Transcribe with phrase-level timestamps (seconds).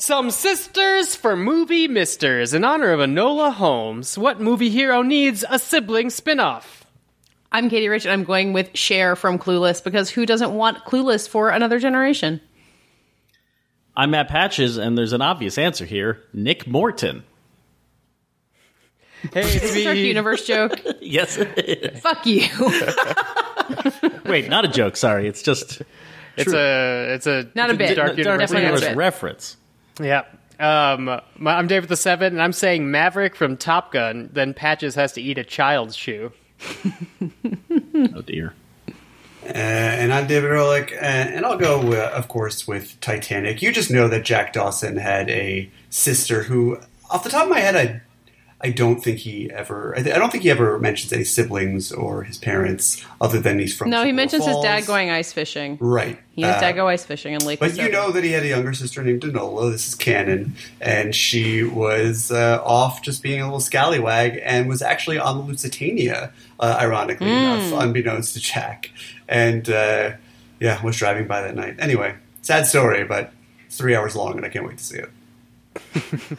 [0.00, 4.16] Some sisters for movie misters in honor of Enola Holmes.
[4.16, 6.86] What movie hero needs a sibling spin-off?
[7.52, 11.28] I'm Katey Rich, and I'm going with Cher from Clueless because who doesn't want Clueless
[11.28, 12.40] for another generation?
[13.94, 17.22] I'm Matt Patches, and there's an obvious answer here Nick Morton.
[19.34, 20.06] Hey, it's Is this our me.
[20.08, 20.80] universe joke?
[21.02, 21.36] Yes.
[22.00, 22.46] Fuck you.
[24.24, 24.96] Wait, not a joke.
[24.96, 25.26] Sorry.
[25.28, 25.82] It's just
[26.38, 27.96] It's a it's a Not a bit.
[27.96, 28.40] Dark Dark Universe.
[28.40, 28.96] Definitely not a Universe bit.
[28.96, 29.56] reference.
[30.00, 30.24] Yeah.
[30.58, 34.28] Um, my, I'm David the Seven, and I'm saying Maverick from Top Gun.
[34.32, 36.32] Then Patches has to eat a child's shoe.
[38.16, 38.54] Oh dear.
[39.44, 43.62] Uh, and I'm David Ehrlich, uh, and I'll go, uh, of course, with Titanic.
[43.62, 46.78] You just know that Jack Dawson had a sister who,
[47.10, 48.00] off the top of my head, I,
[48.62, 51.90] I don't think he ever, I, th- I don't think he ever mentions any siblings
[51.90, 53.88] or his parents, other than he's from.
[53.88, 55.78] No, he Chippewa mentions his dad going ice fishing.
[55.80, 56.18] Right.
[56.32, 57.58] He and his Uh, dad go ice fishing in Lake.
[57.58, 59.72] But you know that he had a younger sister named Denola.
[59.72, 64.82] This is canon, and she was uh, off just being a little scallywag, and was
[64.82, 68.90] actually on the Lusitania, uh, ironically enough, unbeknownst to Jack.
[69.26, 70.12] And uh,
[70.58, 71.76] yeah, was driving by that night.
[71.78, 73.32] Anyway, sad story, but
[73.66, 75.10] it's three hours long, and I can't wait to see it.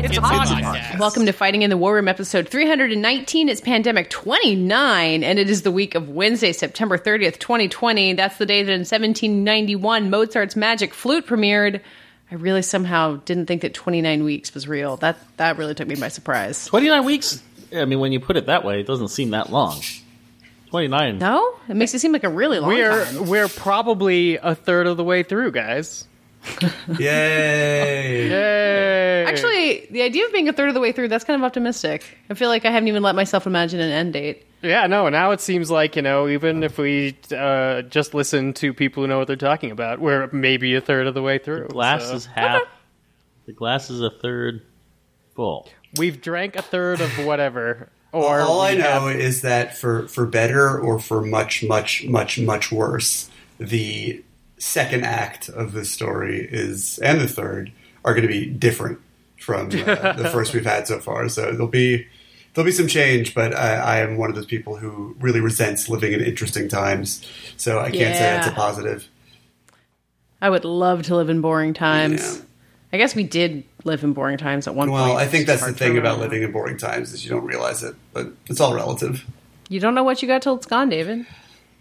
[0.00, 0.46] It's, a hot.
[0.46, 1.00] podcast.
[1.00, 3.48] Welcome to Fighting in the War Room, episode 319.
[3.48, 8.12] It's pandemic 29, and it is the week of Wednesday, September 30th, 2020.
[8.12, 11.80] That's the day that in 1791 Mozart's Magic Flute premiered.
[12.30, 14.96] I really somehow didn't think that 29 weeks was real.
[14.98, 16.66] That that really took me by surprise.
[16.66, 17.42] 29 weeks?
[17.74, 19.80] I mean, when you put it that way, it doesn't seem that long.
[20.70, 21.18] 29.
[21.18, 23.26] No, it makes it seem like a really long We're time.
[23.26, 26.06] we're probably a third of the way through, guys.
[26.98, 28.28] Yay!
[28.28, 29.24] Yay!
[29.26, 32.16] Actually, the idea of being a third of the way through, that's kind of optimistic.
[32.30, 34.46] I feel like I haven't even let myself imagine an end date.
[34.62, 35.08] yeah, no.
[35.08, 39.06] Now it seems like you know, even if we uh, just listen to people who
[39.08, 41.66] know what they're talking about, we're maybe a third of the way through.
[41.68, 42.62] The Glass So- is half.
[43.46, 44.60] The glass is a third
[45.34, 45.68] full.
[45.96, 47.88] We've drank a third of whatever.
[48.12, 52.38] Or All I know have- is that for for better or for much much much
[52.38, 54.22] much worse, the
[54.58, 57.72] second act of this story is and the third
[58.04, 59.00] are going to be different
[59.38, 61.28] from uh, the first we've had so far.
[61.28, 62.06] So there'll be
[62.54, 65.88] there'll be some change, but I, I am one of those people who really resents
[65.88, 67.26] living in interesting times.
[67.56, 69.08] So I can't say that's a positive.
[70.40, 72.20] I would love to live in boring times.
[72.20, 72.44] Yeah.
[72.92, 74.94] I guess we did live in boring times at one point.
[74.94, 77.82] Well, I think that's the thing about living in boring times is you don't realize
[77.82, 79.24] it, but it's all relative.
[79.68, 81.26] You don't know what you got till it's gone, David.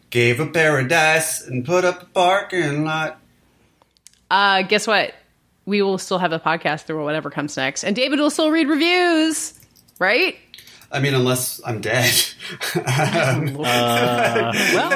[0.10, 3.20] Gave a paradise and put up a parking lot.
[4.32, 5.14] Uh, guess what?
[5.66, 8.70] We will still have a podcast through whatever comes next, and David will still read
[8.70, 9.54] reviews,
[10.00, 10.38] right?
[10.90, 12.14] I mean, unless I'm dead.
[12.78, 14.90] Um, Well,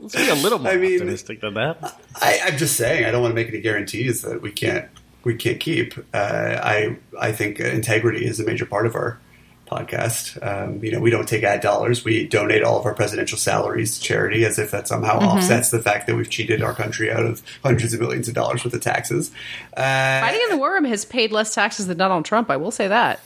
[0.00, 2.00] let's be a little more I mean- optimistic than that.
[2.16, 4.86] I, I'm just saying, I don't want to make any guarantees that we can't
[5.24, 5.94] we can't keep.
[6.14, 9.20] Uh, I I think integrity is a major part of our
[9.68, 10.38] podcast.
[10.44, 12.04] Um, you know, we don't take ad dollars.
[12.04, 15.78] We donate all of our presidential salaries to charity, as if that somehow offsets the
[15.80, 18.80] fact that we've cheated our country out of hundreds of millions of dollars worth of
[18.80, 19.30] taxes.
[19.76, 22.50] Uh, Fighting in the War Room has paid less taxes than Donald Trump.
[22.50, 23.20] I will say that.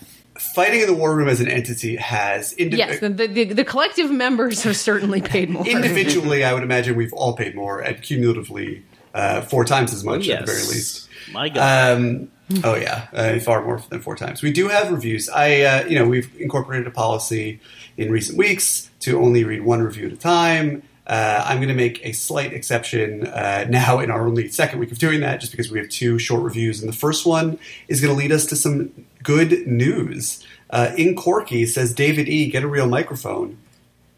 [0.54, 4.62] fighting in the war room as an entity has Yes, the, the, the collective members
[4.62, 5.66] have certainly paid more.
[5.66, 6.42] individually.
[6.48, 8.82] I would imagine we've all paid more, and cumulatively
[9.14, 10.41] uh, four times as much yes.
[10.41, 11.09] at the very least.
[11.32, 11.98] My God.
[11.98, 12.31] Um,
[12.65, 14.43] oh yeah, uh, far more than four times.
[14.43, 15.28] We do have reviews.
[15.28, 17.60] I, uh, you know, we've incorporated a policy
[17.97, 20.82] in recent weeks to only read one review at a time.
[21.06, 24.92] Uh, I'm going to make a slight exception uh, now in our only second week
[24.92, 28.00] of doing that, just because we have two short reviews, and the first one is
[28.00, 28.92] going to lead us to some
[29.22, 30.44] good news.
[30.71, 32.48] Uh, in Corky says David E.
[32.48, 33.59] Get a real microphone.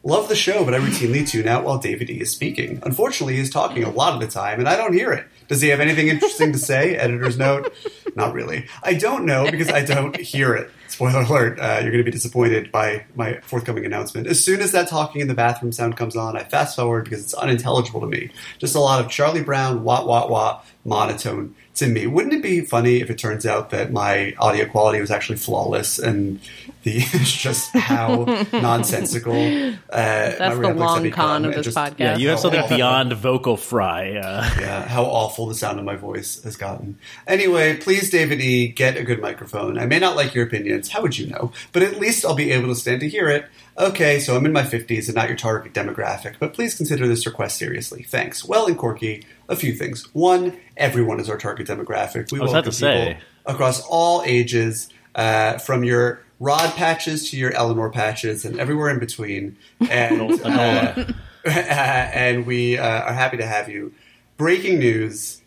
[0.05, 2.79] Love the show, but I routinely tune out while David E is speaking.
[2.83, 5.27] Unfortunately, he's talking a lot of the time, and I don't hear it.
[5.49, 6.97] Does he have anything interesting to say?
[6.97, 7.75] Editor's note?
[8.17, 8.67] Not really.
[8.83, 10.71] I don't know because I don't hear it.
[10.89, 14.29] Spoiler alert, uh, you're going to be disappointed by my forthcoming announcement.
[14.29, 17.21] As soon as that talking in the bathroom sound comes on, I fast forward because
[17.23, 18.31] it's unintelligible to me.
[18.59, 22.07] Just a lot of Charlie Brown, wah, wah, wah, monotone to me.
[22.07, 25.99] Wouldn't it be funny if it turns out that my audio quality was actually flawless
[25.99, 26.39] and
[26.83, 31.99] the it's just how nonsensical uh, That's my the long con of this just- podcast.
[31.99, 34.15] yeah, you have something awful- beyond vocal fry.
[34.17, 36.99] Uh, yeah, how awful the sound of my voice has gotten.
[37.27, 39.79] Anyway, please, David E., get a good microphone.
[39.79, 40.91] I may not like your opinions.
[40.91, 41.53] How would you know?
[41.73, 43.47] But at least I'll be able to stand to hear it.
[43.77, 47.27] Okay, so I'm in my 50s and not your target demographic, but please consider this
[47.27, 48.05] request seriously.
[48.05, 48.45] Thanks.
[48.45, 50.09] Well, and Corky, a few things.
[50.15, 52.33] One, everyone is our target demographic.
[52.33, 53.15] We I was welcome to say.
[53.15, 58.91] people across all ages, uh, from your Rod patches to your Eleanor patches and everywhere
[58.91, 59.57] in between.
[59.89, 61.05] And, uh,
[61.45, 63.95] and we uh, are happy to have you.
[64.37, 65.41] Breaking news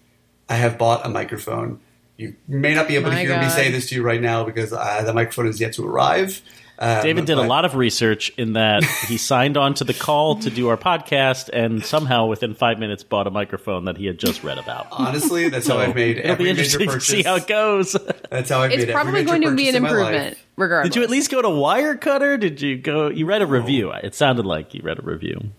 [0.50, 1.82] I have bought a microphone.
[2.16, 4.44] You may not be able to My hear me say this to you right now
[4.44, 6.42] because uh, the microphone is yet to arrive.
[6.80, 10.36] Um, David did a lot of research in that he signed on to the call
[10.42, 14.20] to do our podcast and somehow within five minutes bought a microphone that he had
[14.20, 14.88] just read about.
[14.92, 17.08] Honestly, that's how I've made It'll be every major interesting to purchase.
[17.08, 17.96] see how it goes.
[18.30, 19.98] That's how I've It's made every probably going to be an in my life.
[20.14, 20.94] improvement, regardless.
[20.94, 22.40] Did you at least go to Wirecutter?
[22.40, 23.08] Did you go?
[23.10, 23.92] You read a review.
[23.92, 25.50] It sounded like you read a review.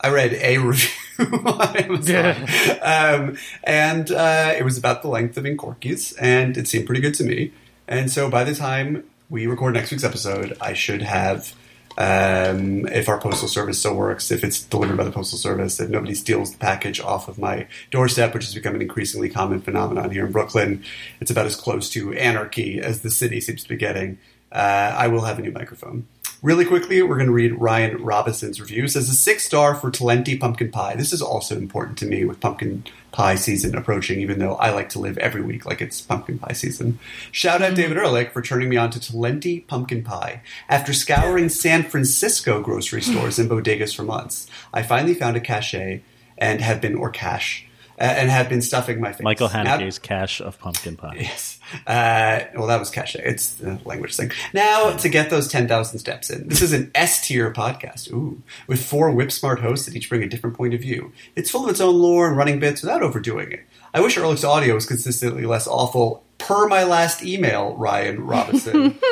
[0.00, 0.90] I read a review
[1.46, 2.48] on Amazon,
[2.82, 7.14] um, and uh, it was about the length of Incorkies, and it seemed pretty good
[7.14, 7.52] to me.
[7.86, 11.56] And so by the time we record next week's episode, I should have,
[11.98, 15.90] um, if our postal service still works, if it's delivered by the postal service, if
[15.90, 20.12] nobody steals the package off of my doorstep, which has become an increasingly common phenomenon
[20.12, 20.84] here in Brooklyn.
[21.20, 24.18] It's about as close to anarchy as the city seems to be getting.
[24.52, 26.06] Uh, I will have a new microphone.
[26.44, 28.84] Really quickly, we're going to read Ryan Robinson's review.
[28.84, 30.94] It says a six star for Talenti pumpkin pie.
[30.94, 34.90] This is also important to me with pumpkin pie season approaching, even though I like
[34.90, 36.98] to live every week like it's pumpkin pie season.
[37.32, 37.76] Shout out mm-hmm.
[37.76, 40.42] David Ehrlich for turning me on to Talenti pumpkin pie.
[40.68, 46.02] After scouring San Francisco grocery stores and bodegas for months, I finally found a cachet
[46.36, 47.66] and have been, or cache,
[48.04, 49.22] and have been stuffing my face.
[49.22, 51.16] Michael Haneke's cache of pumpkin pie.
[51.20, 51.58] Yes.
[51.86, 53.16] Uh, well, that was cache.
[53.16, 54.32] It's the language thing.
[54.52, 58.12] Now, to get those 10,000 steps in, this is an S tier podcast.
[58.12, 58.42] Ooh.
[58.66, 61.12] With four whip smart hosts that each bring a different point of view.
[61.36, 63.60] It's full of its own lore and running bits without overdoing it.
[63.92, 68.98] I wish Ehrlich's audio was consistently less awful, per my last email, Ryan Robinson.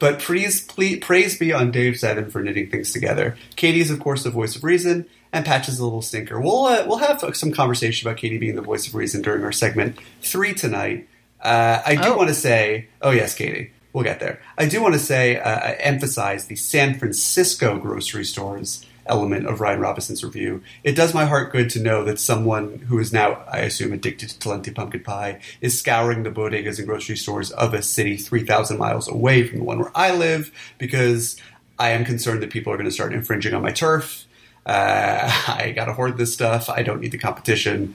[0.00, 3.36] But praise, ple- praise be on Dave Seven for knitting things together.
[3.56, 6.40] Katey is, of course, the voice of reason, and Patch is a little stinker.
[6.40, 9.52] We'll uh, we'll have some conversation about Katey being the voice of reason during our
[9.52, 11.08] segment three tonight.
[11.40, 12.16] Uh, I do Oh.
[12.16, 14.40] want to say, oh yes, Katey, we'll get there.
[14.58, 19.80] I do want to say, uh, emphasize the San Francisco grocery stores element of Ryan
[19.80, 20.62] Robinson's review.
[20.84, 24.28] It does my heart good to know that someone who is now, I assume, addicted
[24.28, 28.78] to Talenti pumpkin pie is scouring the bodegas and grocery stores of a city 3,000
[28.78, 31.36] miles away from the one where I live because
[31.78, 34.26] I am concerned that people are going to start infringing on my turf.
[34.66, 36.68] Uh, I got to hoard this stuff.
[36.68, 37.94] I don't need the competition.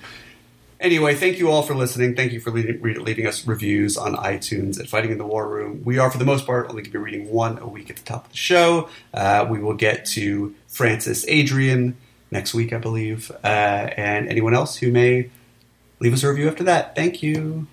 [0.79, 2.15] Anyway, thank you all for listening.
[2.15, 5.81] Thank you for leaving, leaving us reviews on iTunes at Fighting in the War Room.
[5.85, 7.95] We are, for the most part, only going to be reading one a week at
[7.95, 8.89] the top of the show.
[9.13, 11.95] Uh, we will get to Francis Adrian
[12.29, 15.29] next week, I believe, uh, and anyone else who may
[15.99, 16.93] leave us a review after that.
[16.93, 17.67] Thank you.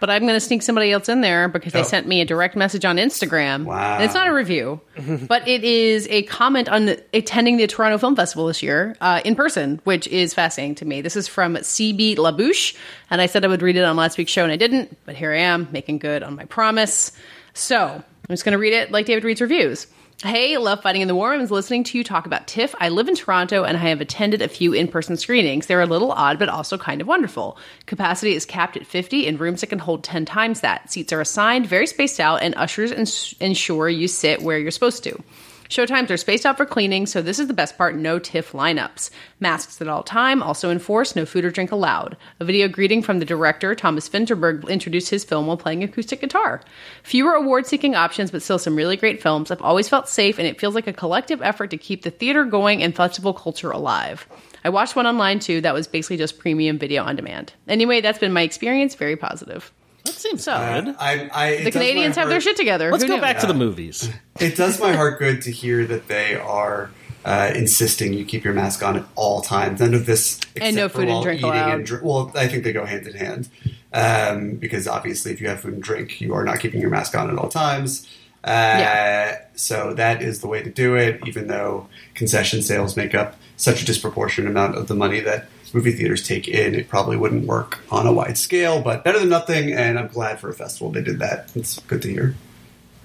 [0.00, 1.78] But I'm going to sneak somebody else in there because Oh.
[1.78, 3.64] they sent me a direct message on Instagram.
[3.64, 3.94] Wow.
[3.96, 4.80] And it's not a review,
[5.28, 9.34] but it is a comment on attending the Toronto Film Festival this year uh, in
[9.34, 11.00] person, which is fascinating to me.
[11.00, 12.76] This is from CB Labouche,
[13.10, 15.16] and I said I would read it on last week's show, and I didn't, but
[15.16, 17.12] here I am making good on my promise.
[17.54, 19.86] So I'm just going to read it like David reads reviews.
[20.22, 21.36] Hey, love fighting in the war.
[21.36, 22.74] Was listening to you talk about TIFF.
[22.80, 25.66] I live in Toronto and I have attended a few in person screenings.
[25.66, 27.58] They're a little odd, but also kind of wonderful.
[27.84, 30.90] Capacity is capped at 50 in rooms that can hold 10 times that.
[30.90, 35.04] Seats are assigned, very spaced out, and ushers ins- ensure you sit where you're supposed
[35.04, 35.22] to.
[35.68, 39.10] Showtimes are spaced out for cleaning, so this is the best part no TIFF lineups.
[39.40, 42.16] Masks at all time, also enforced, no food or drink allowed.
[42.38, 46.62] A video greeting from the director, Thomas Vinterberg, introduced his film while playing acoustic guitar.
[47.02, 49.50] Fewer award seeking options, but still some really great films.
[49.50, 52.44] I've always felt safe, and it feels like a collective effort to keep the theater
[52.44, 54.26] going and festival culture alive.
[54.64, 57.52] I watched one online too that was basically just premium video on demand.
[57.68, 59.72] Anyway, that's been my experience, very positive.
[60.06, 60.94] That seems So, good.
[60.98, 62.90] I, I, the does my Canadians have their shit together.
[62.90, 63.20] Let's Who go knew?
[63.20, 64.08] back to the movies.
[64.38, 66.90] It does my heart good to hear that they are
[67.24, 69.80] uh, insisting you keep your mask on at all times.
[69.80, 71.70] None of this And no for food and drink eating allowed.
[71.74, 73.48] And dr- well, I think they go hand in hand
[73.94, 77.16] um, because obviously, if you have food and drink, you are not keeping your mask
[77.16, 78.06] on at all times.
[78.44, 79.40] Uh, Yeah.
[79.54, 81.20] So that is the way to do it.
[81.26, 85.92] Even though concession sales make up such a disproportionate amount of the money that movie
[85.92, 88.80] theaters take in, it probably wouldn't work on a wide scale.
[88.82, 91.50] But better than nothing, and I'm glad for a festival they did that.
[91.54, 92.34] It's good to hear.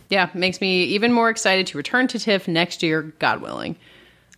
[0.09, 3.75] yeah, makes me even more excited to return to TIFF next year, God willing.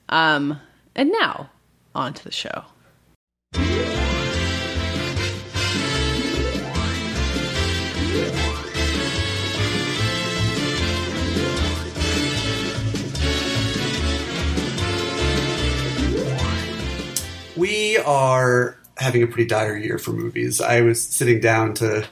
[0.10, 0.60] Um,
[0.96, 1.50] and now,
[1.96, 2.64] on to the show.
[17.56, 20.60] We are having a pretty dire year for movies.
[20.60, 22.08] I was sitting down to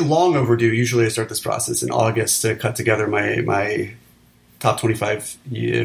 [0.00, 0.72] long overdue.
[0.72, 3.94] Usually, I start this process in August to cut together my my
[4.60, 5.24] top 25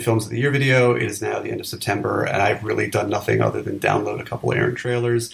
[0.04, 0.96] films of the year video.
[0.96, 4.20] It is now the end of September, and I've really done nothing other than download
[4.20, 5.34] a couple Aaron trailers.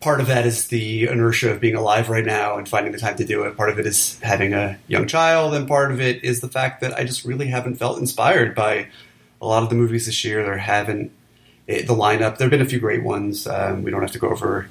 [0.00, 3.16] Part of that is the inertia of being alive right now and finding the time
[3.16, 3.56] to do it.
[3.56, 6.80] Part of it is having a young child, and part of it is the fact
[6.80, 8.88] that I just really haven't felt inspired by
[9.40, 10.42] a lot of the movies this year.
[10.42, 11.12] There haven't
[11.66, 12.38] it, the lineup.
[12.38, 13.46] There have been a few great ones.
[13.46, 14.68] Um, we don't have to go over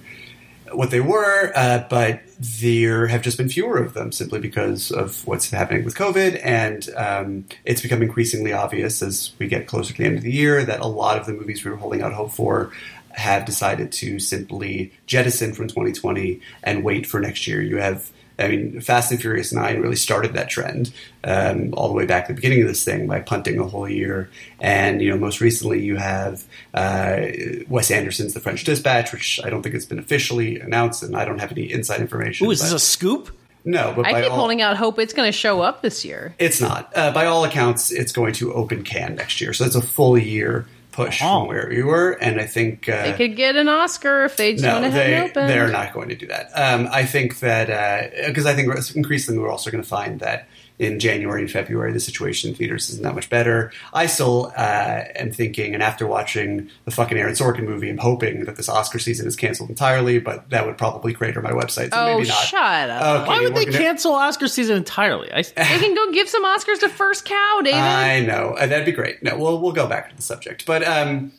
[0.74, 5.26] what they were, uh, but there have just been fewer of them simply because of
[5.28, 6.40] what's happening with COVID.
[6.44, 10.32] And um, it's become increasingly obvious as we get closer to the end of the
[10.32, 12.72] year that a lot of the movies we were holding out hope for
[13.12, 17.62] have decided to simply jettison from 2020 and wait for next year.
[17.62, 18.10] You have
[18.42, 20.94] I mean, Fast and Furious 9 really started that trend
[21.24, 23.88] um, all the way back at the beginning of this thing by punting a whole
[23.88, 24.30] year.
[24.60, 26.44] And, you know, most recently you have
[26.74, 27.22] uh,
[27.68, 31.26] Wes Anderson's The French Dispatch, which I don't think has been officially announced, and I
[31.26, 32.48] don't have any inside information.
[32.48, 33.36] Ooh, is this a scoop?
[33.64, 36.04] no, but I by keep all, holding out hope it's going to show up this
[36.04, 36.36] year.
[36.40, 36.92] it's not.
[36.96, 39.54] Uh, by all accounts, it's going to open Cannes next year.
[39.54, 41.40] So that's a full year push Oh.
[41.42, 42.12] from where we were.
[42.12, 45.08] And I think uh, They could get an Oscar if they just no, went ahead
[45.08, 45.50] they and opened.
[45.50, 46.52] they're not going to do that.
[46.56, 50.48] Um, I think that because I think increasingly we're also going to find that
[50.82, 53.72] in January and February the situation in theaters isn't that much better.
[53.94, 58.46] I still uh, am thinking, and after watching the fucking Aaron Sorkin movie, I'm hoping
[58.46, 60.18] that this Oscar season is canceled entirely.
[60.20, 61.92] But that would probably crater my website.
[61.94, 62.38] So oh, maybe not.
[62.46, 63.22] shut up.
[63.22, 65.32] Okay, Why would they gonna- cancel Oscar season entirely?
[65.32, 67.80] I, They can go give some Oscars to First Cow, David.
[67.80, 69.22] I know Uh, that'd be great.
[69.22, 71.32] No, we'll we'll go back to the subject, but um,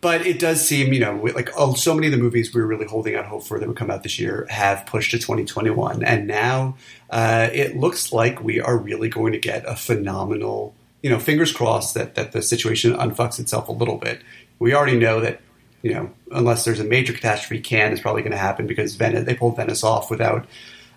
[0.00, 2.66] but it does seem you know like oh, so many of the movies we were
[2.66, 6.02] really holding out hope for that would come out this year have pushed to 2021,
[6.02, 6.76] and now
[7.10, 10.74] uh, it looks like we are really going to get a phenomenal.
[11.02, 14.22] You know, fingers crossed that that the situation unfucks itself a little bit.
[14.58, 15.40] We already know that
[15.82, 19.24] you know unless there's a major catastrophe, Cannes is probably going to happen because Venice
[19.24, 20.46] they pulled Venice off without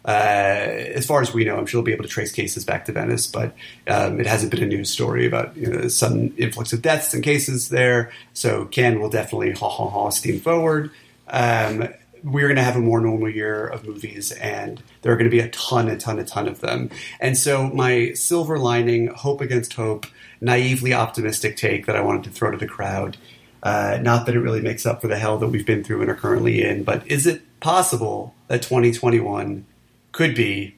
[0.05, 2.85] uh, as far as we know, I'm sure they'll be able to trace cases back
[2.85, 3.55] to Venice, but
[3.87, 7.23] um, it hasn't been a news story about you know, sudden influx of deaths and
[7.23, 8.11] cases there.
[8.33, 10.91] So Cannes will definitely ha ha ha steam forward.
[11.29, 11.87] Um,
[12.23, 15.35] we're going to have a more normal year of movies, and there are going to
[15.35, 16.89] be a ton, a ton, a ton of them.
[17.19, 20.05] And so my silver lining, hope against hope,
[20.39, 23.17] naively optimistic take that I wanted to throw to the crowd.
[23.61, 26.09] Uh, not that it really makes up for the hell that we've been through and
[26.09, 29.65] are currently in, but is it possible that 2021
[30.13, 30.75] could be,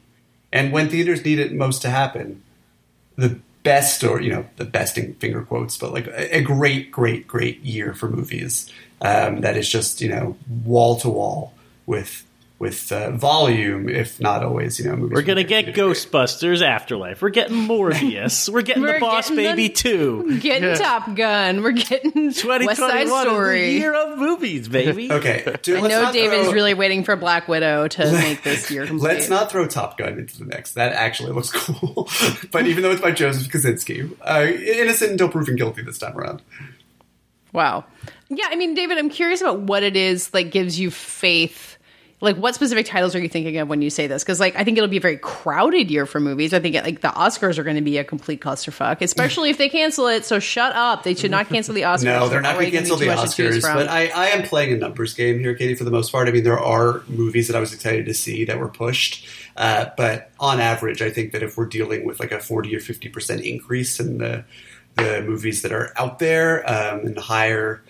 [0.52, 2.42] and when theaters need it most to happen,
[3.16, 7.28] the best or you know the best in finger quotes, but like a, great, great,
[7.28, 11.54] great year for movies um, that is just you know wall to wall
[11.86, 12.26] with
[12.58, 14.96] with uh, volume, if not always you know.
[14.96, 15.94] Movies we're gonna get theater to theater.
[16.18, 17.22] Ghostbusters Afterlife.
[17.22, 18.48] We're getting Morbius.
[18.54, 20.40] We're getting We're the Boss getting the- Baby two.
[20.40, 21.62] getting Top Gun.
[21.64, 23.72] We're getting West Side 2021 is the Story.
[23.74, 25.12] year of movies, baby.
[25.12, 28.42] Okay, do, I know not David throw- is really waiting for Black Widow to make
[28.44, 29.10] this year complete.
[29.16, 30.72] Let's not throw Top Gun into the mix.
[30.74, 32.08] That actually looks cool.
[32.54, 36.42] but even though it's by Joseph Kosinski, uh, innocent until proven guilty this time around.
[37.52, 37.86] Wow.
[38.30, 41.75] Yeah, I mean, David, I'm curious about what it is like gives you faith.
[42.22, 44.24] Like, what specific titles are you thinking of when you say this?
[44.24, 46.54] Because, like, I think it'll be a very crowded year for movies.
[46.54, 49.68] I think like the Oscars are going to be a complete clusterfuck, especially if they
[49.68, 50.24] cancel it.
[50.24, 51.04] So shut up.
[51.04, 52.04] They should not cancel the Oscars.
[52.04, 53.62] No, they're not going to cancel the too much to choose Oscars.
[53.62, 53.76] from.
[53.76, 56.30] But I, I am playing a numbers game here, Katey, for the most part.
[56.30, 59.28] I mean, there are movies that I was excited to see that were pushed.
[59.58, 62.80] Uh, but on average, I think that if we're dealing with like a 40 or
[62.80, 64.46] 50% increase in the,
[64.96, 67.84] the movies that are out there um, and higher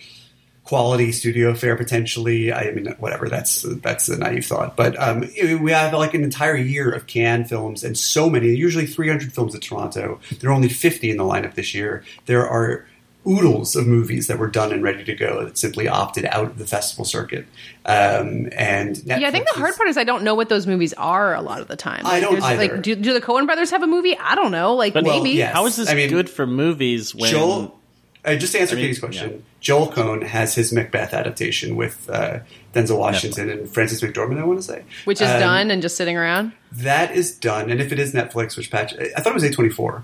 [0.65, 2.51] quality studio fare potentially.
[2.51, 3.29] I mean, whatever.
[3.29, 5.21] That's that's a naive thought, but um,
[5.61, 8.49] we have like an entire year of Cannes films and so many.
[8.49, 10.19] Usually 300 films at Toronto.
[10.39, 12.03] There are only 50 in the lineup this year.
[12.25, 12.85] There are
[13.27, 16.57] oodles of movies that were done and ready to go that simply opted out of
[16.59, 17.47] the festival circuit.
[17.83, 20.47] Um, and Netflix yeah, I think the hard is- part is I don't know what
[20.49, 22.05] those movies are a lot of the time.
[22.05, 22.57] I Like, don't either.
[22.75, 24.15] Like, do, do the Coen brothers have a movie?
[24.17, 24.75] I don't know.
[24.75, 25.37] Like, But- Well, maybe.
[25.37, 25.53] yes.
[25.53, 27.79] How is this I mean, good for movies when Joel,
[28.25, 29.37] uh, just to answer I mean, Katey's question, yeah.
[29.61, 32.39] Joel Coen has his Macbeth adaptation with uh,
[32.73, 34.39] Denzel Washington and Frances McDormand.
[34.39, 36.51] I want to say, Which is Um, done and just sitting around.
[36.71, 39.51] That is done, and if it is Netflix, which patch I thought it was A
[39.51, 40.03] twenty four.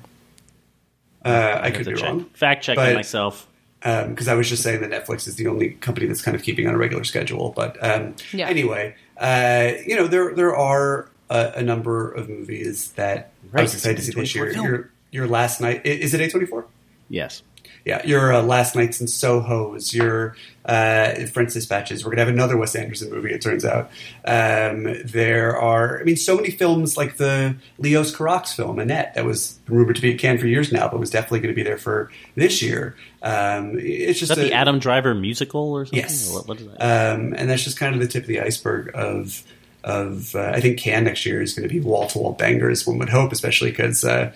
[1.24, 2.04] Uh, I have could be check.
[2.10, 3.48] wrong Fact checking myself.
[3.82, 6.68] because I was just saying that Netflix is the only company that's kind of keeping
[6.68, 7.54] on a regular schedule.
[7.56, 8.48] But um, Yeah.
[8.48, 13.74] anyway, uh, you know there there are a, a number of movies that I was
[13.74, 14.52] excited to see this year.
[14.52, 16.66] Your your last night is it A twenty four?
[17.10, 17.44] Yes.
[17.86, 20.36] Yeah, your uh, Last Nights in Soho's, your
[20.66, 22.06] uh, French Dispatches.
[22.06, 23.32] We're gonna have another Wes Anderson movie.
[23.34, 23.90] It turns out
[24.24, 26.00] um, there are.
[26.00, 30.02] I mean, so many films like the Leos Carax film Annette that was rumored to
[30.02, 32.62] be at Cannes for years now, but was definitely going to be there for this
[32.62, 32.96] year.
[33.24, 36.00] Um, it's Is just that the Adam Driver musical or something?
[36.00, 37.16] Yes, Or What, what is that?
[37.16, 39.44] um, and that's just kind of the tip of the iceberg of
[39.84, 40.36] of.
[40.36, 42.86] Uh, I think Cannes next year is going to be wall to wall bangers.
[42.86, 44.32] One would hope, especially because uh,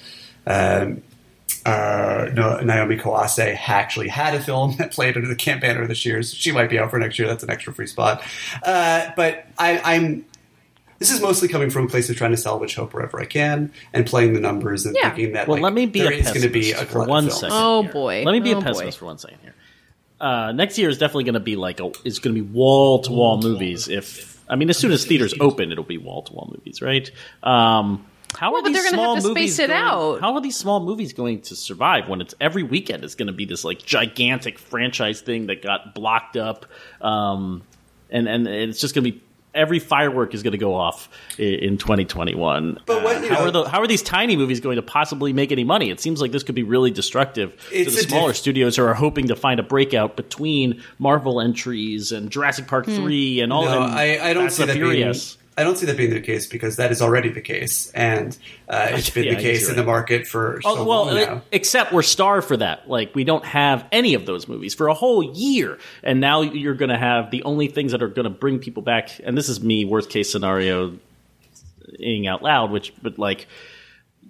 [0.47, 1.03] um,
[1.65, 6.05] uh, no, Naomi Kawase actually had a film that played under the camp banner this
[6.05, 6.21] year.
[6.23, 7.27] So she might be out for next year.
[7.27, 8.23] That's an extra free spot.
[8.63, 10.25] Uh, but I, I'm.
[10.99, 13.73] This is mostly coming from a place of trying to salvage hope wherever I can
[13.93, 15.09] and playing the numbers and Yeah.
[15.09, 16.91] thinking that Well, like, let me be there a is going to be a pessimist
[16.93, 17.39] for glut one films.
[17.41, 17.57] second.
[17.59, 17.91] Oh, here.
[17.91, 18.23] boy.
[18.25, 18.65] Let me be Oh, a boy.
[18.67, 19.53] pessimist for one second here.
[20.21, 22.99] Uh, next year is definitely going to be like a, it's going to be wall
[23.01, 23.89] to wall movies.
[23.89, 27.11] If I mean, as soon as theaters open, it'll be wall to wall movies, right?
[27.43, 28.05] Um,
[28.37, 30.21] how Well, are but these they're gonna small have to movies space it going- out.
[30.21, 33.33] How are these small movies going to survive when it's every weekend is going to
[33.33, 36.65] be this like gigantic franchise thing that got blocked up,
[37.01, 37.61] um,
[38.09, 39.21] and and it's just going to be
[39.53, 42.77] every firework is going to go off in 2021.
[42.85, 45.31] But what, Uh, how know- are the how are these tiny movies going to possibly
[45.31, 45.89] make any money?
[45.89, 48.93] It seems like this could be really destructive to the smaller diff- studios who are
[48.93, 52.95] hoping to find a breakout between Marvel entries and Jurassic Park Hmm.
[52.97, 53.63] three and all.
[53.63, 55.35] No, and I, I don't Fast see that Furious.
[55.35, 55.44] being.
[55.57, 58.87] I don't see that being the case because that is already the case, and uh,
[58.91, 61.41] it's been Yeah, the case in the market for Oh, so well, long now.
[61.51, 62.89] except we're starved for that.
[62.89, 66.73] Like we don't have any of those movies for a whole year, and now you're
[66.75, 69.11] going to have the only things that are going to bring people back.
[69.23, 70.97] And this is me, worst case scenario,
[71.99, 72.69] ing out loud.
[72.71, 73.47] Which, but like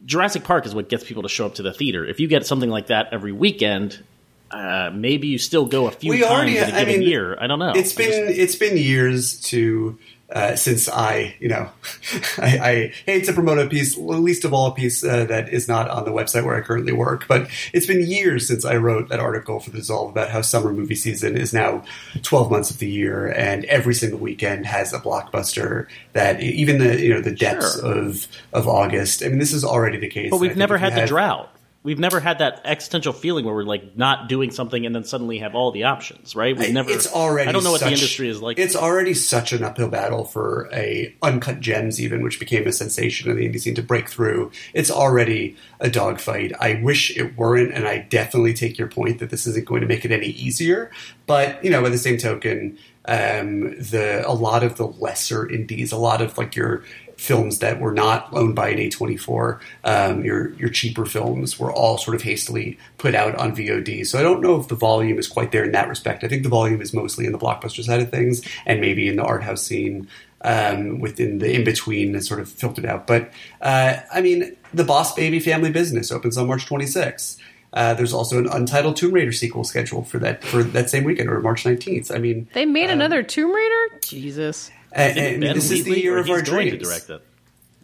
[0.06, 2.06] Jurassic Park is what gets people to show up to the theater.
[2.06, 4.04] If you get something like that every weekend.
[4.52, 6.58] Uh, maybe you still go a few we times already.
[6.60, 7.36] in a I given mean, year.
[7.42, 7.72] I don't know.
[7.76, 9.98] It's I just- been it's been years to
[10.32, 11.70] uh, since I you know
[12.38, 15.68] I, I hate to promote a piece, least of all a piece uh, that is
[15.68, 17.28] not on the website where I currently work.
[17.28, 20.74] But it's been years since I wrote that article for the Dissolve about how summer
[20.74, 21.84] movie season is now
[22.24, 25.88] twelve months of the year, and every single weekend has a blockbuster.
[26.14, 27.94] That even the you know the depths Sure.
[27.94, 29.24] of of August.
[29.24, 30.32] I mean, this is already the case.
[30.32, 31.52] But we've never had the drought.
[31.86, 35.38] We've never had that existential feeling where we're like not doing something and then suddenly
[35.38, 36.58] have all the options, right?
[36.58, 36.90] We've never.
[36.90, 37.48] It's already.
[37.48, 38.58] I don't know what such, the industry is like.
[38.58, 43.30] It's already such an uphill battle for a uncut gems, even which became a sensation
[43.30, 44.52] in the indie scene to break through.
[44.74, 46.54] It's already a dogfight.
[46.60, 49.88] I wish it weren't, and I definitely take your point that this isn't going to
[49.88, 50.90] make it any easier.
[51.28, 55.92] But you know, by the same token, um, the a lot of the lesser indies,
[55.92, 56.84] a lot of like your
[57.26, 61.98] films that were not owned by an A24, um, your your cheaper films were all
[61.98, 64.06] sort of hastily put out on VOD.
[64.06, 66.24] So I don't know if the volume is quite there in that respect.
[66.24, 69.16] I think the volume is mostly in the blockbuster side of things, and maybe in
[69.16, 70.08] the art house scene
[70.42, 73.08] um, within the in between sort of filtered out.
[73.08, 77.38] But uh, I mean, the Boss Baby Family Business opens on March 26th.
[77.74, 81.30] Uh, there's also an untitled Tomb Raider sequel scheduled for that for that same weekend
[81.30, 82.14] or March 19th.
[82.16, 84.00] I mean, They made another Tomb Raider?
[84.02, 84.72] Jesus.
[84.96, 86.84] And, and Ben this is the year of he's our going dreams.
[86.84, 87.22] to direct it.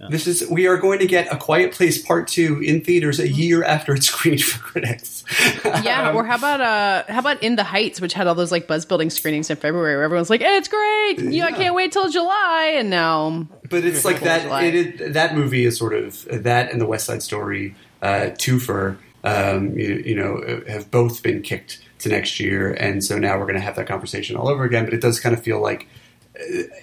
[0.09, 3.27] This is we are going to get a Quiet Place Part Two in theaters a
[3.29, 5.23] year after it's screened for critics.
[5.63, 8.51] Yeah, Um, or how about uh how about In the Heights, which had all those
[8.51, 11.19] like buzz building screenings in February where everyone's like, It's great.
[11.19, 14.41] You I can't wait till July and now but it's like that.
[14.41, 14.63] July.
[14.63, 18.97] It, is that movie is sort of that and the West Side Story uh, twofer.
[19.23, 23.45] Um, you, you know, have both been kicked to next year, and so now we're
[23.45, 24.83] going to have that conversation all over again.
[24.85, 25.87] But it does kind of feel like uh,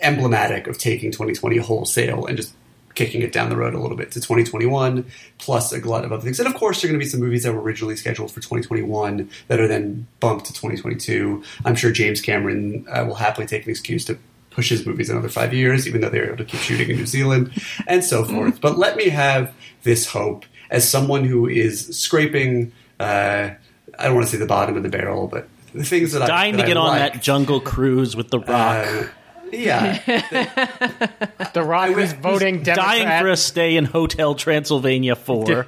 [0.00, 2.54] emblematic of taking 2020 wholesale and just
[2.94, 5.06] kicking it down the road a little bit to 2021,
[5.38, 6.40] plus a glut of other things.
[6.40, 8.40] And of course, there are going to be some movies that were originally scheduled for
[8.40, 11.42] 2021 that are then bumped to 2022.
[11.64, 14.18] I'm sure James Cameron uh, will happily take an excuse to
[14.50, 17.06] push his movies another five years, even though they're able to keep shooting in New
[17.06, 17.52] Zealand,
[17.86, 18.60] and so forth.
[18.60, 22.72] But let me have this hope as someone who is scraping.
[22.98, 23.50] Uh,
[23.96, 26.26] I don't want to say the bottom of the barrel, but the things that I
[26.26, 28.48] Dying to get I on like, that jungle cruise with the Rock.
[28.88, 29.04] uh,
[29.52, 29.98] yeah,
[31.54, 35.64] The Rock was voting Democrat Dying for a stay in Hotel Transylvania 4.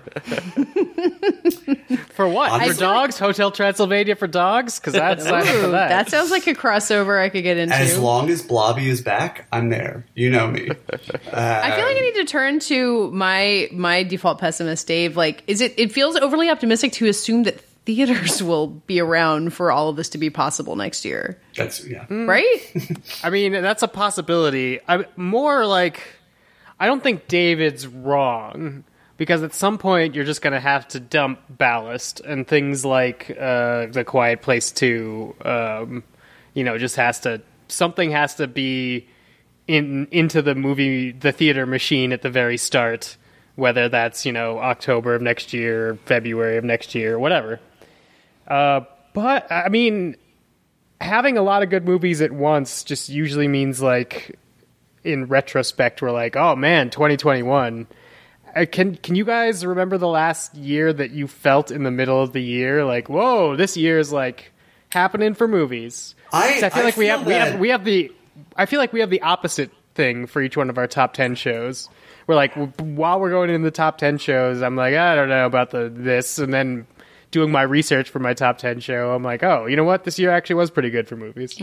[2.10, 2.52] for what?
[2.52, 3.18] I For feel dogs?
[3.18, 4.78] Hotel Transylvania for dogs?
[4.78, 5.88] Because that's sign up for Ooh, that.
[5.88, 7.74] that sounds like a crossover I could get into.
[7.74, 10.04] as long as Blobby is back, I'm there.
[10.14, 10.68] You know me.
[11.32, 15.16] I feel like I need to turn to my my default pessimist, Dave.
[15.16, 15.74] Like, is it?
[15.78, 20.10] It feels overly optimistic to assume that theaters will be around for all of this
[20.10, 22.06] to be possible next year, That's yeah.
[22.10, 22.74] right?
[23.24, 24.80] I mean, that's a possibility.
[24.88, 26.02] I more like
[26.78, 28.84] I don't think David's wrong
[29.16, 33.30] because at some point you're just going to have to dump ballast and things like
[33.30, 35.36] uh, the Quiet Place Two.
[35.44, 36.04] Um,
[36.54, 39.08] you know, just has to something has to be
[39.68, 43.16] in into the movie the theater machine at the very start.
[43.56, 47.60] Whether that's you know October of next year, February of next year, whatever.
[48.50, 48.80] Uh,
[49.14, 50.16] but I mean,
[51.00, 54.38] having a lot of good movies at once just usually means like
[55.02, 57.86] in retrospect we're like oh man 2021
[58.54, 62.20] Uh, can can you guys remember the last year that you felt in the middle
[62.22, 64.52] of the year like whoa this year is like
[64.90, 66.14] happening for movies
[66.62, 68.12] I- I feel I like we feel have we have we have the
[68.56, 71.34] I feel like we have the opposite thing for each one of our top 10
[71.34, 71.88] shows.
[72.26, 75.46] We're like, while we're going in the top 10 shows, I'm like, I don't know
[75.46, 76.38] about the this.
[76.38, 76.86] And then
[77.30, 80.04] doing my research for my top 10 show, I'm like, oh, you know what?
[80.04, 81.56] This year actually was pretty good for movies.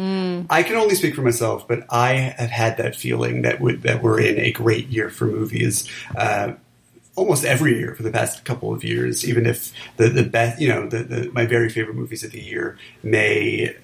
[0.49, 4.01] I can only speak for myself, but I have had that feeling that we that
[4.01, 5.89] we're in a great year for movies.
[6.15, 6.53] Uh,
[7.15, 10.69] almost every year for the past couple of years, even if the the best, you
[10.69, 13.75] know, the, the my very favorite movies of the year may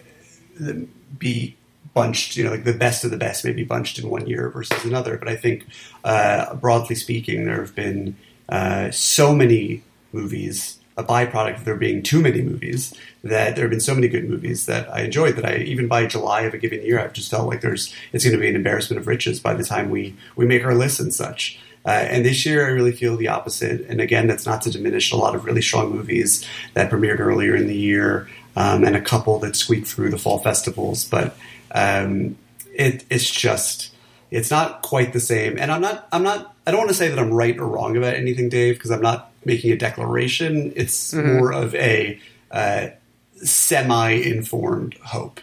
[1.18, 1.56] be
[1.94, 4.50] bunched, you know, like the best of the best may be bunched in one year
[4.50, 5.18] versus another.
[5.18, 5.66] But I think,
[6.04, 8.16] uh, broadly speaking, there have been
[8.50, 13.72] uh, so many movies, a byproduct of there being too many movies, that there have
[13.72, 16.58] been so many good movies that I enjoyed that I, even by July of a
[16.58, 19.40] given year, I've just felt like there's, it's going to be an embarrassment of riches
[19.40, 21.60] by the time we, we make our lists and such.
[21.86, 23.82] Uh, and this year, I really feel the opposite.
[23.90, 27.56] And again, that's not to diminish a lot of really strong movies that premiered earlier
[27.56, 31.04] in the year, um, and a couple that squeaked through the fall festivals.
[31.04, 31.36] But
[31.72, 32.38] um,
[32.74, 33.94] it, it's just,
[34.32, 35.58] it's not quite the same.
[35.60, 37.98] And I'm not, I'm not, I don't want to say that I'm right or wrong
[37.98, 40.74] about anything, Dave, because I'm not making a declaration.
[40.76, 42.20] It's more of a
[42.52, 42.88] uh,
[43.36, 45.40] semi-informed hope.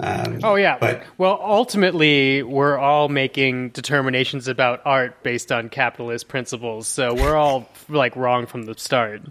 [0.00, 6.28] Um, Oh yeah, but well, ultimately, we're all making determinations about art based on capitalist
[6.28, 6.88] principles.
[6.88, 9.22] So we're all like wrong from the start.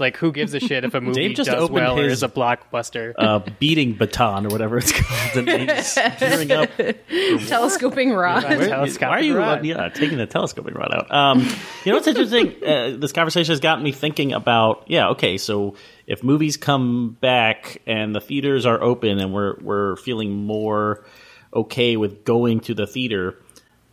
[0.00, 2.14] Like, who gives a shit if a movie Dave just does opened well or his-
[2.14, 3.12] is a blockbuster?
[3.18, 6.70] uh, beating baton or whatever it's called, and he's gearing up.
[7.46, 8.44] Telescoping rod.
[8.44, 9.64] Where- Why are you rod.
[9.64, 11.10] yeah taking the telescoping rod out?
[11.14, 11.40] Um,
[11.84, 12.54] you know what's interesting?
[12.64, 15.74] Uh, this conversation has gotten me thinking about yeah okay so
[16.06, 21.04] if movies come back and the theaters are open and we're we're feeling more
[21.54, 23.36] okay with going to the theater.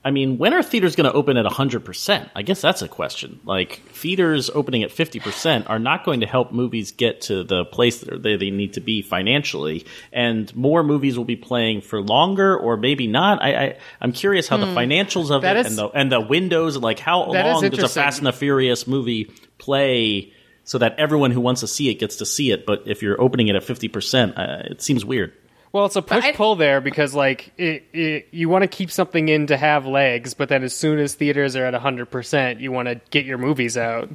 [0.08, 2.30] I mean, when are theaters going to open at 100%?
[2.34, 3.42] I guess that's a question.
[3.44, 8.00] Like, theaters opening at 50% are not going to help movies get to the place
[8.00, 9.86] that they, they need to be financially.
[10.14, 13.44] And more movies will be playing for longer or maybe not.
[13.44, 15.48] I, I, I'm curious how the financials of Hmm.
[15.48, 18.00] That it is- and, the, and the windows, like, how long does a.
[18.00, 20.32] Fast and the Furious movie play
[20.64, 22.66] so that everyone who wants to see it gets to see it?
[22.66, 25.34] But if you're opening it at 50%, uh, it seems weird.
[25.74, 29.28] Well, it's a push pull there because like it, it, you want to keep something
[29.30, 32.72] in to have legs, but then as soon as theaters are at hundred percent, you
[32.72, 34.10] want to get your movies out.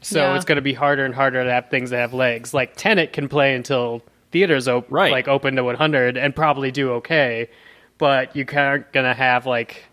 [0.00, 0.36] So Yeah.
[0.36, 2.52] it's going to be harder and harder to have things that have legs.
[2.54, 5.12] Like Tenet can play until theaters op- Right.
[5.12, 7.48] like open to one hundred and probably do okay,
[7.98, 9.84] but you aren't going to have like.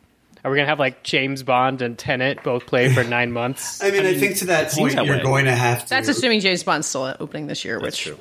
[0.43, 3.84] Are we gonna have like James Bond and Tenet both play for nine months?
[3.84, 5.24] I mean, I, think to that seems point, that you're way.
[5.24, 5.89] going to have to.
[5.89, 8.17] That's assuming James Bond's still opening this year, which true.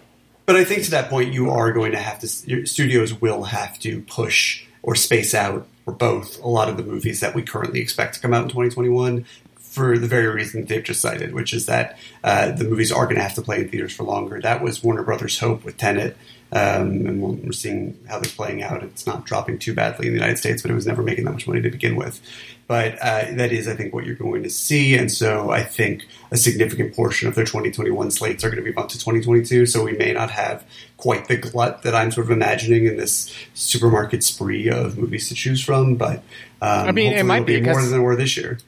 [0.51, 2.67] But I think to that point, you are going to have to.
[2.67, 7.21] Studios will have to push or space out or both a lot of the movies
[7.21, 11.01] that we currently expect to come out in 2021 for the very reason they've just
[11.01, 13.93] cited, which is that uh, the movies are going to have to play in theaters
[13.93, 14.41] for longer.
[14.41, 16.17] That was Warner Brothers' hope with Tenet.
[16.53, 18.83] Um, and we're seeing how they're playing out.
[18.83, 21.33] It's not dropping too badly in the United States, but it was never making that
[21.33, 22.21] much money to begin with.
[22.67, 24.97] But uh, that is, I think, what you're going to see.
[24.97, 28.73] And so I think a significant portion of their 2021 slates are going to be
[28.73, 29.67] bumped to 2022.
[29.67, 30.65] So we may not have
[30.97, 35.35] quite the glut that I'm sort of imagining in this supermarket spree of movies to
[35.35, 35.97] choose from.
[35.97, 36.19] But
[36.63, 38.59] um, I mean, it might it'll be, more than there were this year.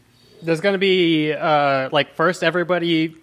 [0.42, 3.16] there's going to be uh, like first everybody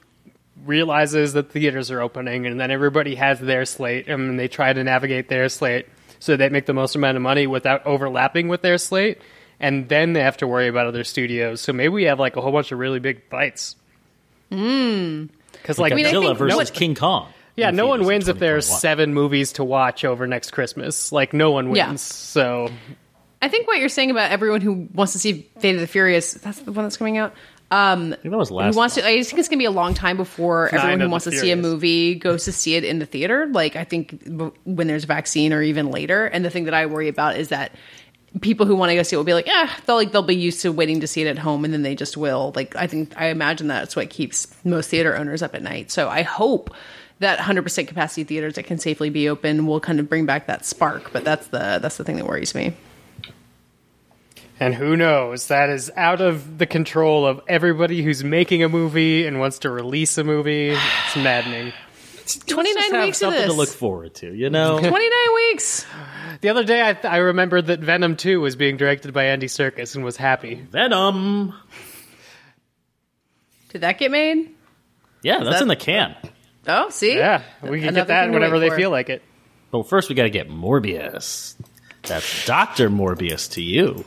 [0.65, 4.83] realizes that theaters are opening and then everybody has their slate and they try to
[4.83, 5.87] navigate their slate
[6.19, 9.19] so they make the most amount of money without overlapping with their slate
[9.59, 12.41] and then they have to worry about other studios so maybe we have like a
[12.41, 13.75] whole bunch of really big fights
[14.51, 15.25] hmm.
[15.53, 17.27] because like mean, I Godzilla think- versus no- King Kong.
[17.55, 18.79] yeah no one wins if there's 2021.
[18.81, 21.95] seven movies to watch over next christmas like no one wins Yeah.
[21.95, 22.69] so
[23.41, 26.33] I think what you're saying about everyone who wants to see Fate of the Furious,
[26.33, 27.33] that's the one that's coming out.
[27.71, 28.73] Um, I think that was last.
[28.73, 29.05] who wants to?
[29.05, 31.11] I just think it's gonna be a long time before Nine everyone of who the
[31.11, 33.47] wants to see a movie goes to see it in the theater.
[33.47, 36.25] Like I think b- when there's a vaccine or even later.
[36.25, 37.71] And the thing that I worry about is that
[38.41, 40.35] people who want to go see it will be like, yeah, they'll like they'll be
[40.35, 42.53] used to waiting to see it at home, and then they just will.
[42.55, 45.91] Like I think I imagine that's what keeps most theater owners up at night.
[45.91, 46.73] So I hope.
[47.21, 50.65] That 100% capacity theaters that can safely be open will kind of bring back that
[50.65, 52.71] spark, but that's the that's the thing that worries me.
[54.59, 55.47] And who knows?
[55.47, 59.69] That is out of the control of everybody who's making a movie and wants to
[59.69, 60.71] release a movie.
[60.71, 61.71] It's maddening.
[62.45, 63.49] 29 Just have weeks of something this.
[63.51, 64.31] to look forward to.
[64.33, 65.85] You know, 29 weeks.
[66.41, 69.95] The other day, I, I remembered that Venom 2 was being directed by Andy Serkis
[69.95, 70.55] and was happy.
[70.55, 71.53] Venom.
[73.69, 74.51] Did that get made?
[75.21, 76.15] Yeah, that's that- in the can.
[76.67, 77.15] Oh, see?
[77.17, 78.75] Yeah, we can Another get that thing to whenever wait they for.
[78.75, 79.23] feel like it.
[79.71, 81.55] But first, we got to get Morbius.
[82.03, 84.03] That's Doctor Morbius to you.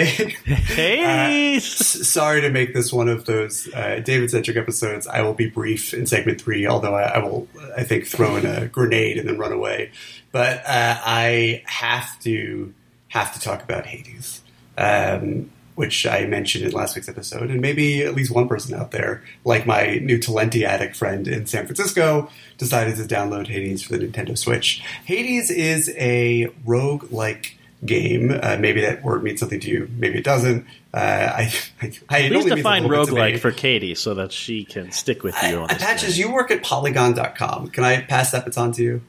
[0.00, 1.64] Uh, Hades.
[1.80, 5.06] S- Sorry to make this one of those uh, David centric episodes.
[5.06, 8.46] I will be brief in segment three, although I, I will, I think, throw in
[8.46, 9.90] a grenade and then run away.
[10.32, 12.72] But uh, I have to
[13.08, 14.42] have to talk about Hades,
[14.76, 18.90] um, which I mentioned in last week's episode, and maybe at least one person out
[18.90, 23.96] there, like my new Talenti addict friend in San Francisco, decided to download Hades for
[23.96, 24.82] the Nintendo Switch.
[25.04, 28.30] Hades is a rogue like game.
[28.30, 29.90] Uh, maybe that word means something to you.
[29.96, 30.66] Maybe it doesn't.
[30.92, 35.36] Uh, I, I, I Please define roguelike for Katey so that she can stick with
[35.42, 35.78] you on this.
[35.78, 36.26] Patches, thing.
[36.26, 37.68] you work at Polygon.com.
[37.68, 39.02] Can I pass that baton to you?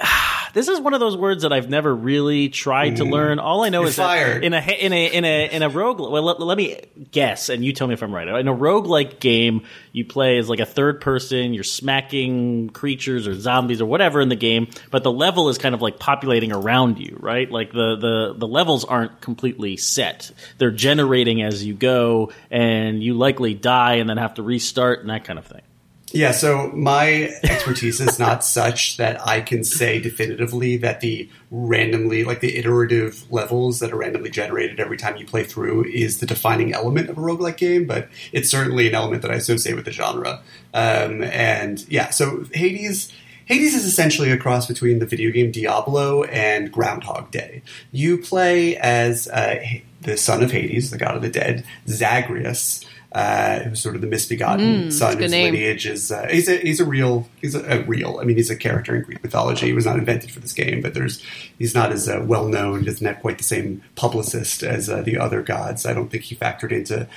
[0.52, 3.12] This is one of those words that I've never really tried to mm-hmm.
[3.12, 3.38] learn.
[3.38, 3.82] All I know.
[3.82, 4.42] You're is fired.
[4.42, 6.00] that in a in a in a in a rogue.
[6.00, 8.26] Well, let, let me guess, and you tell me if I'm right.
[8.26, 11.54] In a roguelike game, you play as like a third person.
[11.54, 15.74] You're smacking creatures or zombies or whatever in the game, but the level is kind
[15.74, 17.50] of like populating around you, right?
[17.50, 20.32] Like the the the levels aren't completely set.
[20.58, 25.10] They're generating as you go, and you likely die and then have to restart and
[25.10, 25.62] that kind of thing.
[26.12, 32.24] Yeah, so my expertise is not such that I can say definitively that the randomly,
[32.24, 36.26] like the iterative levels that are randomly generated every time you play through is the
[36.26, 39.84] defining element of a roguelike game, but it's certainly an element that I associate with
[39.84, 40.42] the genre.
[40.74, 43.12] Um, and yeah, so Hades.
[43.46, 47.62] Hades is essentially a cross between the video game Diablo and Groundhog Day.
[47.90, 49.60] You play as uh,
[50.02, 54.06] the son of Hades, the god of the dead, Zagreus, uh, who's sort of the
[54.06, 55.52] misbegotten son Mm, good whose name.
[55.54, 58.50] lineage is uh, he's a he's a real he's a, a real I mean he's
[58.50, 59.66] a character in Greek mythology.
[59.66, 61.20] He was not invented for this game, but there's
[61.58, 62.80] he's not as uh, well known.
[62.80, 65.86] He doesn't have quite the same publicist as uh, the other gods.
[65.86, 67.08] I don't think he factored into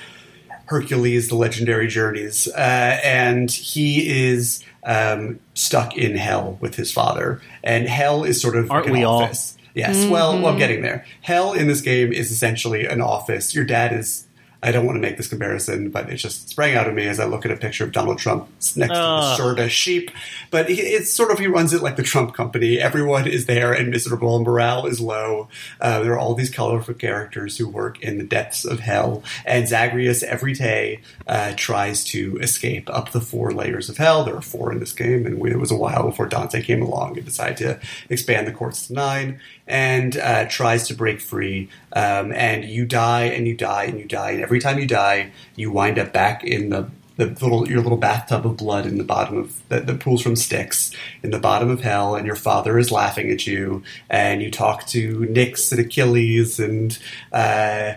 [0.66, 7.40] Hercules, the legendary journeys, uh, and he is um, stuck in hell with his father.
[7.62, 9.22] And hell is sort of Aren't like an we all?
[9.24, 9.56] office.
[9.74, 10.06] Yes.
[10.06, 11.04] Well, well, I'm getting there.
[11.20, 13.54] Hell in this game is essentially an office.
[13.54, 14.26] Your dad is.
[14.64, 17.20] I don't want to make this comparison, but it just sprang out of me as
[17.20, 19.36] I look at a picture of Donald Trump next Ugh.
[19.36, 20.10] to the Serta sheep.
[20.50, 22.80] But he, it's sort of he runs it like the Trump company.
[22.80, 24.36] Everyone is there and miserable.
[24.36, 25.48] And morale is low.
[25.80, 29.68] Uh, there are all these colorful characters who work in the depths of hell, and
[29.68, 34.24] Zagreus every day uh, tries to escape up the four layers of hell.
[34.24, 36.82] There are four in this game, and we, it was a while before Dante came
[36.82, 39.40] along and decided to expand the courts to nine.
[39.66, 44.04] And uh, tries to break free, um, and you die and you die and you
[44.04, 47.80] die, and every time you die, you wind up back in the the little your
[47.80, 50.90] little bathtub of blood in the bottom of that pools from Styx
[51.22, 54.86] in the bottom of hell, and your father is laughing at you, and you talk
[54.88, 56.98] to Nyx and Achilles and
[57.32, 57.94] uh,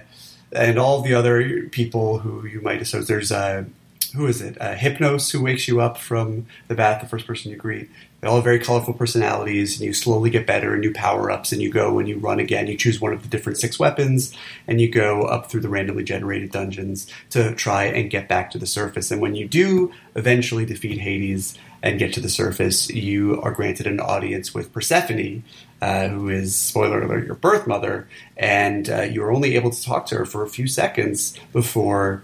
[0.52, 3.08] and all the other people who you might associate.
[3.08, 3.66] There's uh,
[4.16, 4.60] who is it?
[4.62, 7.90] Uh, Hypnos, who wakes you up from the bath, the first person you greet.
[8.20, 11.62] They all very colorful personalities, and you slowly get better and new power ups, and
[11.62, 12.66] you go and you run again.
[12.66, 14.34] You choose one of the different six weapons,
[14.68, 18.58] and you go up through the randomly generated dungeons to try and get back to
[18.58, 19.12] the surface.
[19.12, 23.86] And when you do eventually defeat Hades and get to the surface, you are granted
[23.86, 25.44] an audience with Persephone,
[25.80, 29.84] uh, who is, spoiler alert, your birth mother, and uh, you are only able to
[29.84, 32.24] talk to her for a few seconds before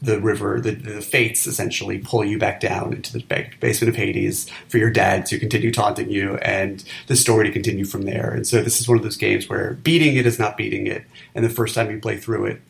[0.00, 3.24] the river, the, the fates essentially pull you back down into the
[3.60, 7.84] basement of Hades for your dad to continue taunting you and the story to continue
[7.84, 8.30] from there.
[8.30, 11.04] And so this is one of those games where beating it is not beating it.
[11.34, 12.60] And the first time you play through it,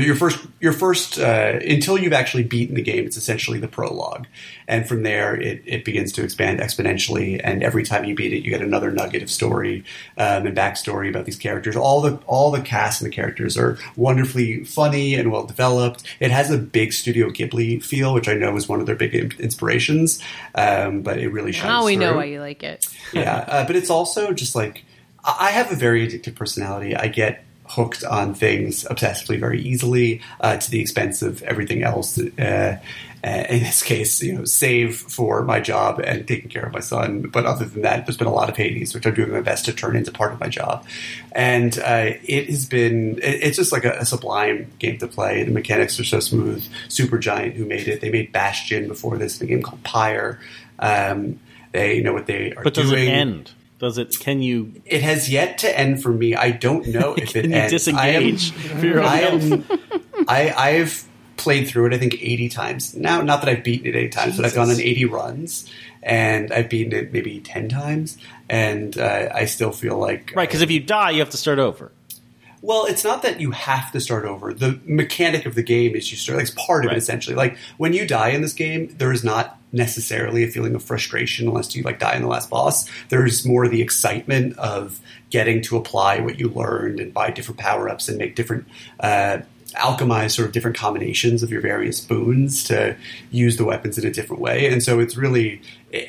[0.00, 4.26] your first, your first, uh, until you've actually beaten the game, it's essentially the prologue,
[4.66, 7.40] and from there it, it begins to expand exponentially.
[7.42, 9.84] And every time you beat it, you get another nugget of story
[10.16, 11.76] um, and backstory about these characters.
[11.76, 16.04] All the all the cast and the characters are wonderfully funny and well developed.
[16.20, 19.14] It has a big Studio Ghibli feel, which I know is one of their big
[19.38, 20.20] inspirations,
[20.54, 21.64] um, but it really shines.
[21.66, 22.86] Now we know why you like it.
[23.12, 24.84] yeah, uh, but it's also just like
[25.24, 26.94] I have a very addictive personality.
[26.94, 32.18] I get hooked on things obsessively very easily uh, to the expense of everything else.
[32.18, 32.78] Uh,
[33.24, 36.80] uh, in this case, you know, save for my job and taking care of my
[36.80, 37.22] son.
[37.22, 39.64] But other than that, there's been a lot of Hades, which I'm doing my best
[39.64, 40.84] to turn into part of my job.
[41.32, 45.42] And uh, it has been, it's just like a, a sublime game to play.
[45.42, 46.66] The mechanics are so smooth.
[46.88, 50.38] Supergiant, who made it, they made Bastion before this, a game called Pyre.
[50.78, 51.40] Um,
[51.72, 53.50] they know what they are But does doing it end?
[53.78, 54.18] Does it?
[54.18, 54.80] Can you?
[54.84, 56.34] it has yet to end for me.
[56.34, 57.72] I don't know if it you ends.
[57.72, 59.64] disengage I for your own am,
[60.28, 60.48] I.
[60.50, 61.04] I I've
[61.36, 61.94] played through it.
[61.94, 63.20] I think eighty times now.
[63.20, 65.68] Not that I've beaten it eighty times, but I've gone on eighty runs,
[66.02, 68.16] and I've beaten it maybe ten times,
[68.48, 71.58] and uh, I still feel like Right, because if you die, you have to start
[71.58, 71.90] over.
[72.64, 74.54] Well, it's not that you have to start over.
[74.54, 76.38] The mechanic of the game is you start.
[76.38, 76.96] Like, it's part of Right.
[76.96, 77.36] it essentially.
[77.36, 81.46] Like when you die in this game, there is not necessarily a feeling of frustration
[81.46, 82.88] unless you like die in the last boss.
[83.10, 84.98] There's more the excitement of
[85.28, 88.66] getting to apply what you learned and buy different power ups and make different.
[88.98, 89.40] Uh,
[89.74, 92.96] alchemize sort of different combinations of your various boons to
[93.32, 95.60] use the weapons in a different way and so it's really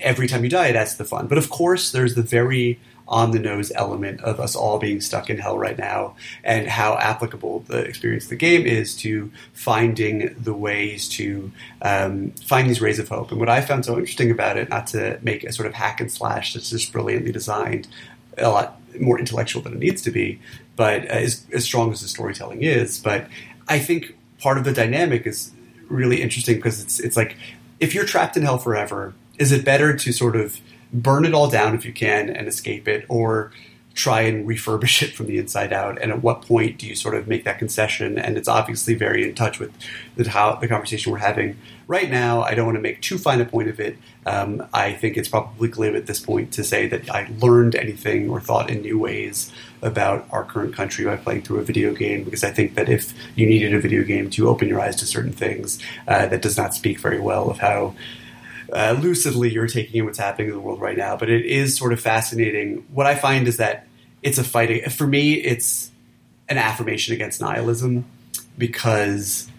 [0.01, 3.39] every time you die that's the fun but of course there's the very on the
[3.39, 7.79] nose element of us all being stuck in hell right now and how applicable the
[7.79, 13.07] experience of the game is to finding the ways to um, find these rays of
[13.07, 13.31] hope.
[13.31, 16.01] And what I found so interesting about it, not to make a sort of hack
[16.01, 17.87] and slash that's just brilliantly designed,
[18.37, 20.39] a lot more intellectual than it needs to be,
[20.75, 22.99] but uh, as, as strong as the storytelling is.
[22.99, 23.27] But
[23.67, 25.51] I think part of the dynamic is
[25.87, 27.37] really interesting because it's it's like
[27.79, 30.59] if you're trapped in hell forever, is it better to sort of
[31.01, 33.51] burn it all down if you can and escape it, or
[33.95, 36.01] try and refurbish it from the inside out?
[36.01, 38.19] And at what point do you sort of make that concession?
[38.19, 39.71] And it's obviously very in touch with
[40.15, 42.41] the, how the conversation we're having right now.
[42.41, 43.97] I don't want to make too fine a point of it.
[44.25, 48.29] Um, I think it's probably glib at this point to say that I learned anything
[48.29, 52.23] or thought in new ways about our current country by playing through a video game
[52.23, 55.05] because I think that if you needed a video game to open your eyes to
[55.05, 57.95] certain things, uh, that does not speak very well of how
[58.71, 61.15] uh, lucidly you're taking in what's happening in the world right now.
[61.15, 62.85] But it is sort of fascinating.
[62.91, 63.87] What I find is that
[64.21, 64.89] it's a fighting.
[64.89, 65.91] For me, it's
[66.49, 68.05] an affirmation against nihilism
[68.57, 69.49] because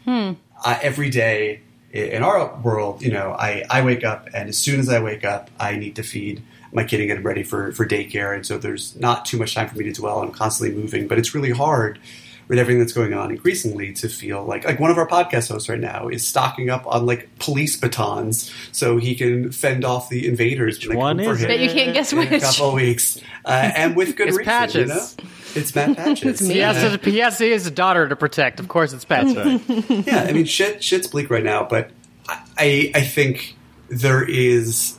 [0.64, 1.60] I, every day
[1.92, 5.24] in our world, you know, I, I wake up and as soon as I wake
[5.24, 6.42] up, I need to feed
[6.72, 8.34] my kid and get him ready for, for daycare.
[8.34, 10.20] And so there's not too much time for me to dwell.
[10.20, 11.98] I'm constantly moving, but it's really hard
[12.48, 15.68] with everything that's going on increasingly to feel like like one of our podcast hosts
[15.68, 20.28] right now is stocking up on like police batons so he can fend off the
[20.28, 21.48] invaders when one is him it?
[21.48, 22.28] Bet you can't guess which?
[22.28, 22.42] in a which.
[22.42, 24.52] couple of weeks, uh, and with good It's reason.
[24.52, 24.88] Patches.
[24.90, 25.30] You know?
[25.54, 26.24] It's Matt Patches.
[26.24, 26.54] It's me.
[26.54, 28.60] He has, to, he, has, he has a daughter to protect.
[28.60, 29.34] Of course, it's Patch.
[30.06, 31.90] yeah, I mean, shit, shit's bleak right now, but
[32.28, 33.56] I, I think
[33.88, 34.98] there is.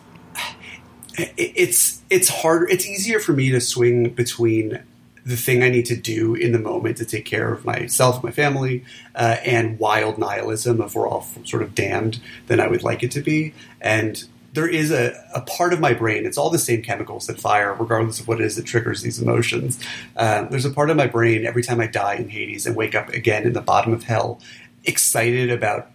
[1.36, 2.68] It's it's harder.
[2.70, 4.84] It's easier for me to swing between
[5.28, 8.32] the thing I need to do in the moment to take care of myself, my
[8.32, 13.04] family, uh, and wild nihilism of we're all sort of damned than I would like
[13.04, 13.54] it to be.
[13.82, 17.42] And there is a, a part of my brain, it's all the same chemicals that
[17.42, 19.78] fire, regardless of what it is that triggers these emotions.
[20.16, 22.96] Um, there's a part of my brain every time I die in Hades and wake
[22.96, 24.40] up again in the bottom of hell,
[24.86, 25.92] excited about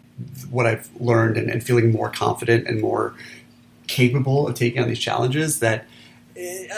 [0.50, 3.14] what I've learned and, and feeling more confident and more
[3.86, 5.86] capable of taking on these challenges that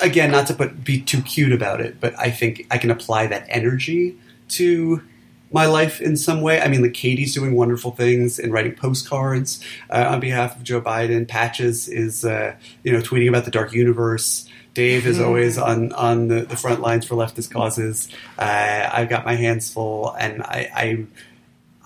[0.02, 3.26] again not to put be too cute about it but i think i can apply
[3.26, 4.16] that energy
[4.48, 5.00] to
[5.54, 6.60] my life in some way.
[6.60, 10.80] I mean like Katey's doing wonderful things and writing postcards uh, on behalf of joe
[10.80, 11.28] biden.
[11.28, 14.48] Patches is uh, you know tweeting about the dark universe.
[14.74, 18.08] Dave is always on, on the, the front lines for leftist causes.
[18.36, 21.06] Uh, I've got my hands full, and I, I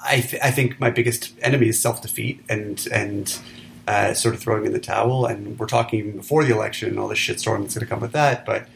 [0.03, 3.39] I, th- I think my biggest enemy is self defeat and and
[3.89, 5.25] uh, sort of throwing in the towel.
[5.25, 8.01] And we're talking even before the election and all the shitstorm that's going to come
[8.01, 8.45] with that.
[8.45, 8.69] But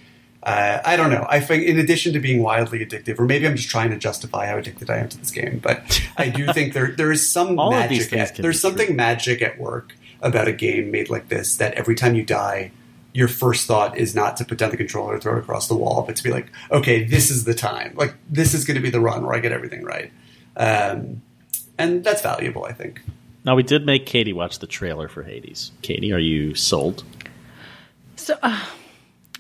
[0.43, 1.27] uh, I don't know.
[1.29, 4.47] I think in addition to being wildly addictive, or maybe I'm just trying to justify
[4.47, 7.59] how addicted I am to this game, but I do think there there is some
[7.61, 8.39] All of these magic.
[8.39, 8.97] At, there's something true.
[8.97, 12.73] magic at work about a game made like this that every time you die.
[13.15, 15.77] Your first thought is not to put down the controller and throw it across the
[15.77, 17.93] wall, but to be like, okay, this is the time.
[17.95, 20.11] Like, this is going to be the run where I get everything right.
[20.57, 21.21] Um,
[21.77, 23.03] and that's valuable, I think.
[23.45, 25.73] Now we did make Katey watch the trailer for Hades.
[25.83, 27.05] Katey, are you sold?
[28.17, 28.65] So uh,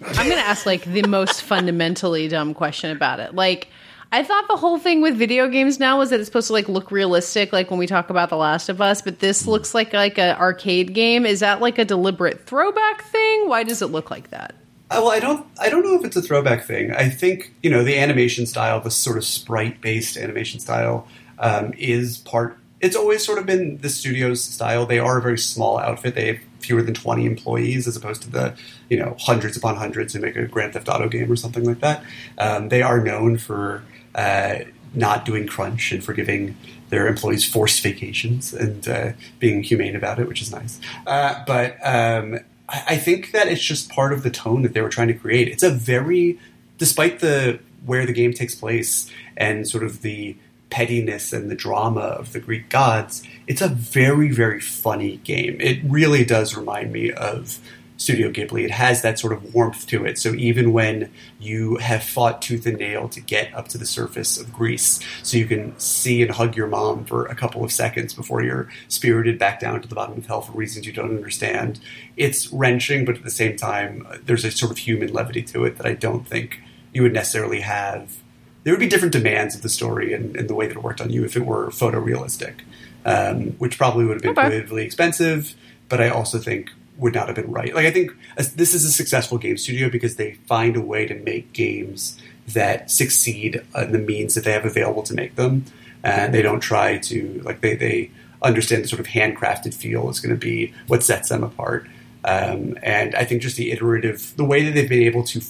[0.05, 3.35] I'm going to ask like the most fundamentally dumb question about it.
[3.35, 3.69] Like
[4.11, 6.69] I thought the whole thing with video games now was that it's supposed to like
[6.69, 9.93] look realistic like when we talk about The Last of Us, but this looks like
[9.93, 11.25] like an arcade game.
[11.25, 13.49] Is that like a deliberate throwback thing?
[13.49, 14.55] Why does it look like that?
[14.91, 15.47] Uh, well, I don't.
[15.59, 16.93] I don't know if it's a throwback thing.
[16.93, 22.19] I think you know the animation style, the sort of sprite-based animation style, um, is
[22.19, 22.59] part.
[22.83, 24.85] It's always sort of been the studio's style.
[24.85, 26.15] They are a very small outfit.
[26.15, 28.55] They have fewer than twenty employees, as opposed to the
[28.91, 31.81] you know hundreds upon hundreds who make a Grand Theft Auto game or something like
[31.81, 32.05] that.
[32.39, 33.83] Um, they are known for
[34.15, 34.59] uh,
[34.95, 36.57] not doing crunch and for giving
[36.91, 40.79] their employees forced vacations and uh, being humane about it, which is nice.
[41.07, 42.39] Uh, but um,
[42.69, 45.15] I, I think that it's just part of the tone that they were trying to
[45.15, 45.49] create.
[45.49, 46.39] It's a very,
[46.79, 50.37] despite the where the game takes place and sort of the
[50.73, 55.61] pettiness and the drama of the Greek gods, it's a very, very funny game.
[55.61, 57.59] It really does remind me of
[57.99, 58.65] Studio Ghibli.
[58.65, 60.19] It has that sort of warmth to it.
[60.19, 64.41] So even when you have fought tooth and nail to get up to the surface
[64.41, 68.15] of Greece, so you can see and hug your mom for a couple of seconds
[68.15, 71.79] before you're spirited back down to the bottom of hell for reasons you don't understand,
[72.17, 75.77] it's wrenching, but at the same time, there's a sort of human levity to it
[75.77, 76.61] that I don't think
[76.95, 78.22] you would necessarily have
[78.65, 81.01] there would be different demands of the story and, and the way that it worked
[81.01, 82.61] on you if it were photorealistic,
[83.05, 84.43] um, which probably would have been Okay.
[84.43, 85.55] prohibitively expensive.
[85.89, 87.75] But I also think would not have been right.
[87.75, 88.13] Like I think
[88.55, 92.91] this is a successful game studio because they find a way to make games that
[92.91, 95.65] succeed in the means that they have available to make them,
[96.03, 98.11] and they don't try to like they they
[98.43, 101.87] understand the sort of handcrafted feel is going to be what sets them apart.
[102.25, 105.41] Um, and I think just the iterative, the way that they've been able to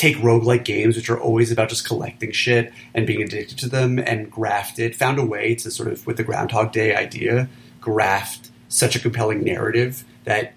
[0.00, 3.98] take roguelike games, which are always about just collecting shit and being addicted to them,
[3.98, 7.48] and graft it, found a way to sort of, with the Groundhog Day idea,
[7.82, 10.54] graft such a compelling narrative that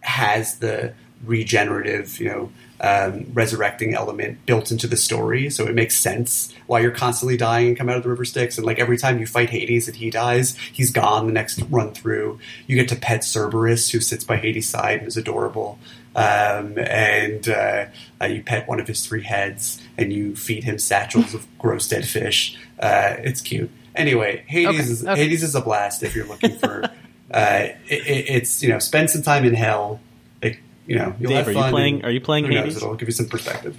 [0.00, 0.92] has the
[1.24, 2.50] regenerative, you know,
[2.80, 7.68] um, resurrecting element built into the story, so it makes sense why you're constantly dying
[7.68, 8.58] and come out of the river Styx.
[8.58, 11.92] And like every time you fight Hades and he dies, he's gone the next run
[11.92, 12.38] through.
[12.66, 15.78] You get to pet Cerberus, who sits by Hades' side and is adorable.
[16.16, 17.86] Um, and uh,
[18.22, 21.86] uh, you pet one of his three heads, and you feed him satchels of gross
[21.88, 22.56] dead fish.
[22.80, 23.70] Uh, it's cute.
[23.94, 25.22] Anyway, Hades Okay, is okay.
[25.22, 26.84] Hades is a blast if you're looking for.
[27.30, 30.00] uh, it, it, it's you know spend some time in hell.
[30.40, 30.56] It,
[30.86, 31.70] you know you'll Dave, have are you fun.
[31.70, 32.76] playing- are you playing who knows, Hades?
[32.78, 33.76] It'll give you some perspective.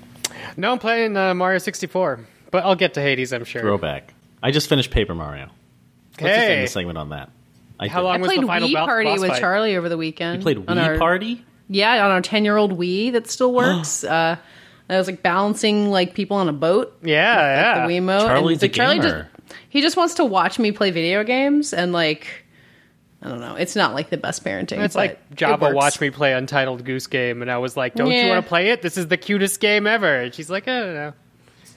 [0.56, 2.20] No, I'm playing uh, Mario 64,
[2.52, 3.62] but I'll get to Hades, I'm sure.
[3.62, 4.14] Throwback.
[4.44, 5.50] I just finished Paper Mario.
[6.20, 7.30] Let's just end the segment on that.
[7.80, 8.06] I How did.
[8.06, 9.40] long I was played the final Wii Party boss with fight?
[9.40, 10.38] Charlie over the weekend.
[10.38, 11.44] You played on Wii our- Party?
[11.70, 14.04] Yeah, on our ten-year-old Wii that still works.
[14.04, 14.38] uh,
[14.90, 16.98] I was like balancing like people on a boat.
[17.04, 17.16] Yeah,
[17.82, 17.88] yeah.
[17.88, 18.22] the Wiimote.
[18.22, 19.30] Charlie's and, like, a Charlie gamer.
[19.46, 22.46] just he just wants to watch me play video games and like
[23.22, 23.56] I don't know.
[23.56, 24.80] It's not like the best parenting.
[24.80, 25.76] It's like it Jabba works.
[25.76, 28.70] watched me play Untitled Goose Game, and I was like, "Don't you want to play
[28.70, 28.82] it?
[28.82, 31.14] This is the cutest game ever." And she's like, "I don't know."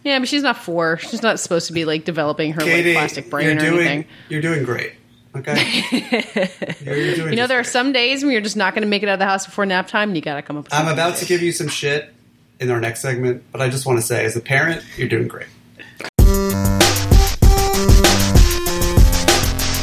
[0.05, 0.99] Yeah, but she's not four.
[0.99, 3.86] She's not supposed to be like developing her Katey, like plastic brain you're or doing
[3.86, 4.07] anything.
[4.28, 4.93] you're doing great.
[5.35, 5.85] Okay,
[6.85, 7.31] you're, you're doing.
[7.31, 9.09] You know, just there are some days when you're just not going to make it
[9.09, 10.64] out of the house before nap time, and you got to come up.
[10.64, 12.12] with I'm about to give you some shit
[12.59, 15.28] in our next segment, but I just want to say, as a parent, you're doing
[15.28, 15.47] great.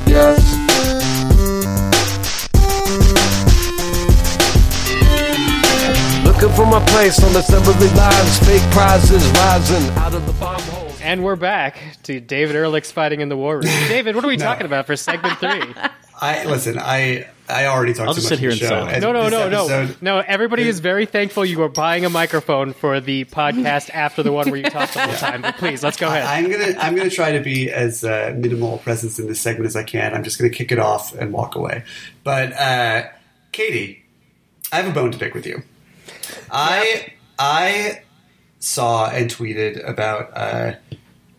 [0.05, 0.43] Yes.
[6.25, 10.76] Looking for my place on assembly lines, fake prizes rising out of the bomb holes.
[11.07, 13.63] And we're back to David Ehrlich's fighting in the war room.
[13.87, 14.43] David, what are we No.
[14.43, 15.73] talking about for segment three?
[16.19, 16.77] I listen.
[16.77, 18.87] I I already talked I'll too just much sit here on the show.
[18.93, 20.19] and No, no, no, no, episode- no.
[20.19, 24.49] Everybody is very thankful you are buying a microphone for the podcast after the one
[24.49, 25.43] where you talk the whole time.
[25.43, 26.23] But please, let's go ahead.
[26.25, 29.77] I'm gonna I'm gonna try to be as uh, minimal presence in this segment as
[29.77, 30.13] I can.
[30.13, 31.85] I'm just gonna kick it off and walk away.
[32.25, 33.03] But uh,
[33.53, 33.99] Katey,
[34.73, 35.63] I have a bone to pick with you.
[36.51, 38.01] I I
[38.59, 40.73] saw and tweeted about uh,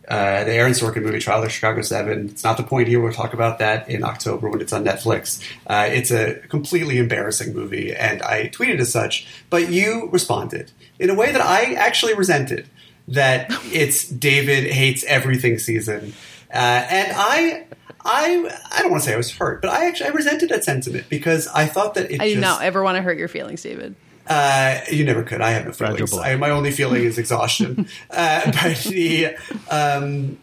[0.09, 2.29] uh, the Aaron Sorkin movie Trial of Chicago Seven.
[2.29, 2.99] It's not the point here.
[2.99, 5.41] We'll talk about that in October when it's on Netflix.
[5.67, 9.27] Uh, it's a completely embarrassing movie, and I tweeted as such.
[9.51, 12.67] But you responded in a way that I actually resented.
[13.07, 16.13] That it's David hates everything season,
[16.53, 16.57] uh,
[16.89, 17.65] and I.
[18.01, 20.63] I I don't want to say I was hurt, but I actually I resented that
[20.63, 23.27] sentiment because I thought that it I do just, not ever want to hurt your
[23.27, 23.93] feelings, David.
[24.29, 25.41] Uh, you never could.
[25.41, 26.13] I have no feelings.
[26.13, 27.87] I, my only feeling is exhaustion.
[28.11, 29.35] uh, but the,
[29.69, 30.37] um,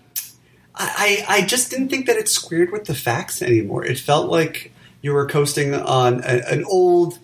[0.75, 3.85] I, I just didn't think that it squared with the facts anymore.
[3.85, 4.73] It felt like
[5.03, 7.21] you were coasting on a, an old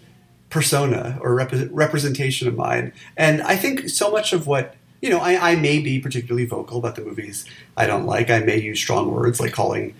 [0.51, 2.93] persona or rep- representation of mine.
[3.17, 6.79] And I think so much of what you know, I, I may be particularly vocal
[6.79, 7.45] about the movies
[7.77, 8.31] I don't like.
[8.31, 9.97] I may use strong words like calling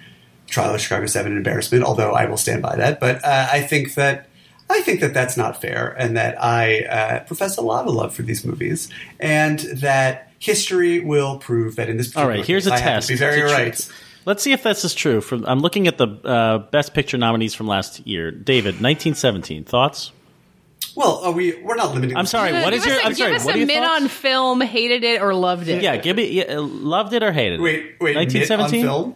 [0.47, 3.01] Trial of Chicago Seven an embarrassment, although I will stand by that.
[3.01, 4.29] But uh, I think that
[4.73, 8.15] I think that that's not fair, and that I uh, profess a lot of love
[8.15, 8.89] for these movies,
[9.21, 12.17] and that history will prove that in this.
[12.17, 13.07] All right, particular here's a case, I test.
[13.09, 13.89] to be very to tr- right.
[14.25, 15.21] Let's see if this is true.
[15.21, 18.31] From I'm looking at the uh, best picture nominees from last year.
[18.31, 19.65] David, 1917.
[19.65, 20.13] Thoughts?
[20.95, 21.61] Well, are we?
[21.63, 22.17] We're not limiting.
[22.17, 22.53] I'm sorry.
[22.53, 23.01] What is give is us your?
[23.01, 23.31] a, I'm sorry.
[23.33, 24.03] Give us What a are your mid thoughts?
[24.03, 25.83] on film, hated it or loved it.
[25.83, 26.31] Yeah, give me.
[26.31, 27.63] Yeah, loved it or hated it.
[27.63, 28.17] Wait, wait.
[28.17, 29.15] 1917.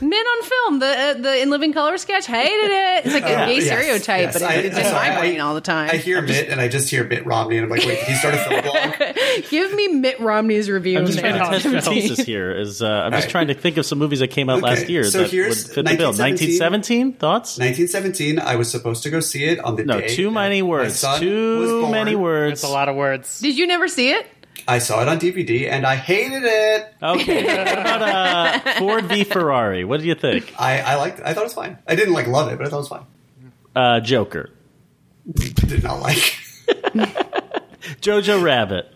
[0.00, 0.10] Mid on film.
[0.10, 3.06] Mid on film, the uh, the in living color sketch, hated it.
[3.06, 3.46] It's like a Yeah.
[3.46, 4.32] gay Yes, stereotype, yes.
[4.32, 5.90] but I- it's in my brain all the time.
[5.92, 8.14] I hear Mitt, and I just hear Mitt Romney, and I'm like, wait, did he
[8.14, 9.16] start a film blog?
[9.50, 10.98] Give me Mitt Romney's review.
[10.98, 11.94] I'm just trying to test your Film.
[11.94, 12.50] thesis here.
[12.50, 13.30] Is uh, I'm just Right.
[13.30, 15.30] trying to think of some movies that came out Okay, last year so that would
[15.30, 16.08] here's fit the bill.
[16.12, 17.12] 1917.
[17.12, 17.12] 1917.
[17.14, 17.58] Thoughts?
[17.58, 18.38] 1917.
[18.40, 20.08] I was supposed to go see it on the No, day.
[20.08, 21.00] too many words.
[21.18, 22.54] Too many words.
[22.54, 23.38] It's a lot of words.
[23.40, 24.26] Did you never see it?
[24.68, 26.94] I saw it on DVD, and I hated it.
[27.02, 27.44] Okay.
[27.66, 29.84] what about uh, Ford v Ferrari?
[29.84, 30.52] What do you think?
[30.58, 31.20] I, I liked.
[31.20, 31.26] It.
[31.26, 31.78] I thought it was fine.
[31.86, 33.06] I didn't like love it, but I thought it was fine.
[33.74, 34.50] Uh, Joker.
[35.32, 36.16] Did not like.
[38.00, 38.92] Jojo Rabbit.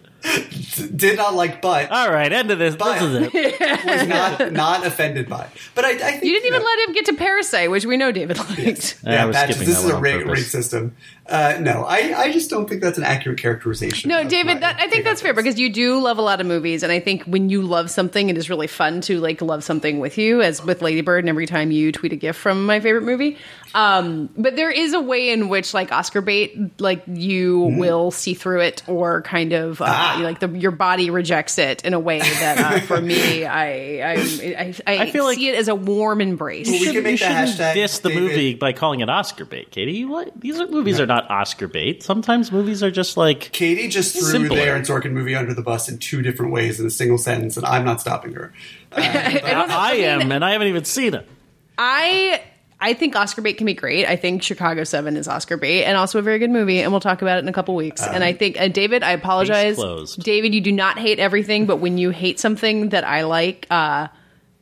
[0.95, 2.77] Did not like, but All right, end of this.
[2.77, 3.85] But- this is it.
[3.87, 5.47] was not not offended by.
[5.75, 7.97] But I, I think You didn't even know, let him get to Parasite, which we
[7.97, 8.99] know David liked.
[9.07, 9.57] I was badges.
[9.57, 10.39] skipping This that is one a on rig, purpose.
[10.39, 10.97] rig system.
[11.27, 14.09] Uh, no, I, I just don't think that's an accurate characterization.
[14.09, 16.83] No, David, that, I think that's fair because you do love a lot of movies,
[16.83, 20.01] and I think when you love something, it is really fun to like love something
[20.01, 23.03] with you, as with Ladybird, and every time you tweet a gif from my favorite
[23.05, 23.37] movie.
[23.75, 27.79] Um, but there is a way in which, like Oscar bait, like you Mm-hmm.
[27.79, 30.21] will see through it, or kind of uh, Ah.
[30.23, 34.13] like the your body rejects it in a way that, uh, for me, I I
[34.15, 36.69] I, I, I feel like- see it as a warm embrace.
[36.69, 39.45] we can You make the shouldn't hashtag diss the David- movie by calling it Oscar
[39.45, 39.95] bait, Katey.
[39.95, 42.03] You like, these are, movies are not Oscar bait.
[42.03, 44.57] Sometimes movies are just like Katey just threw Simpler.
[44.57, 47.57] the Aaron Sorkin movie under the bus in two different ways in a single sentence,
[47.57, 48.53] and I'm not stopping her.
[48.93, 51.29] I am, and I haven't even seen it.
[51.77, 52.43] I
[52.81, 54.07] I think Oscar bait can be great.
[54.07, 57.01] I think Chicago Seven is Oscar bait and also a very good movie, and we'll
[57.01, 58.03] talk about it in a couple weeks.
[58.03, 59.77] and I think uh, David, I apologize.
[60.17, 64.09] David, you do not hate everything, but when you hate something that I like, uh,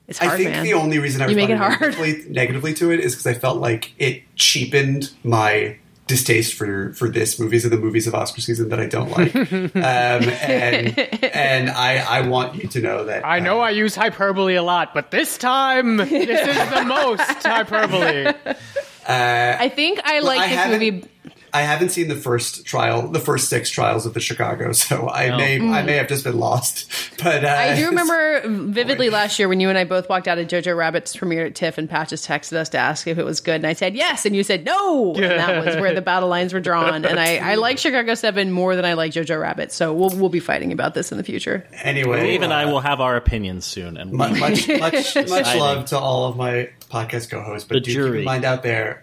[0.08, 0.64] it's hard, I think man.
[0.64, 1.98] the only reason I You make it responded hard.
[1.98, 5.76] negatively, negatively to it is because I felt like it cheapened my
[6.08, 9.34] distaste for for this movies and the movies of Oscar season that I don't like.
[9.36, 13.94] um, and and I I want you to know that I know uh, I use
[13.94, 16.10] hyperbole a lot, but this time this
[16.48, 18.32] is the most hyperbole.
[19.06, 21.08] I think I like I this movie.
[21.52, 25.36] I haven't seen the first trial, the first six trials of the Chicago, so I
[25.36, 26.90] may I may have just been lost.
[27.22, 30.38] But uh, I do remember vividly last year when you and I both walked out
[30.38, 33.40] of Jojo Rabbit's premiere at TIFF and Patches texted us to ask if it was
[33.40, 33.56] good.
[33.56, 34.24] And I said yes.
[34.24, 35.14] And you said no.
[35.14, 37.04] And that was where the battle lines were drawn.
[37.04, 39.72] And I, I like Chicago 7 more than I like Jojo Rabbit.
[39.72, 41.66] So we'll, we'll be fighting about this in the future.
[41.82, 42.20] anyway.
[42.20, 45.86] Dave and I uh, will have our opinions soon, and mu- much much much love
[45.86, 48.18] to all of my podcast co-hosts, but The do keep jury.
[48.20, 49.02] in mind out there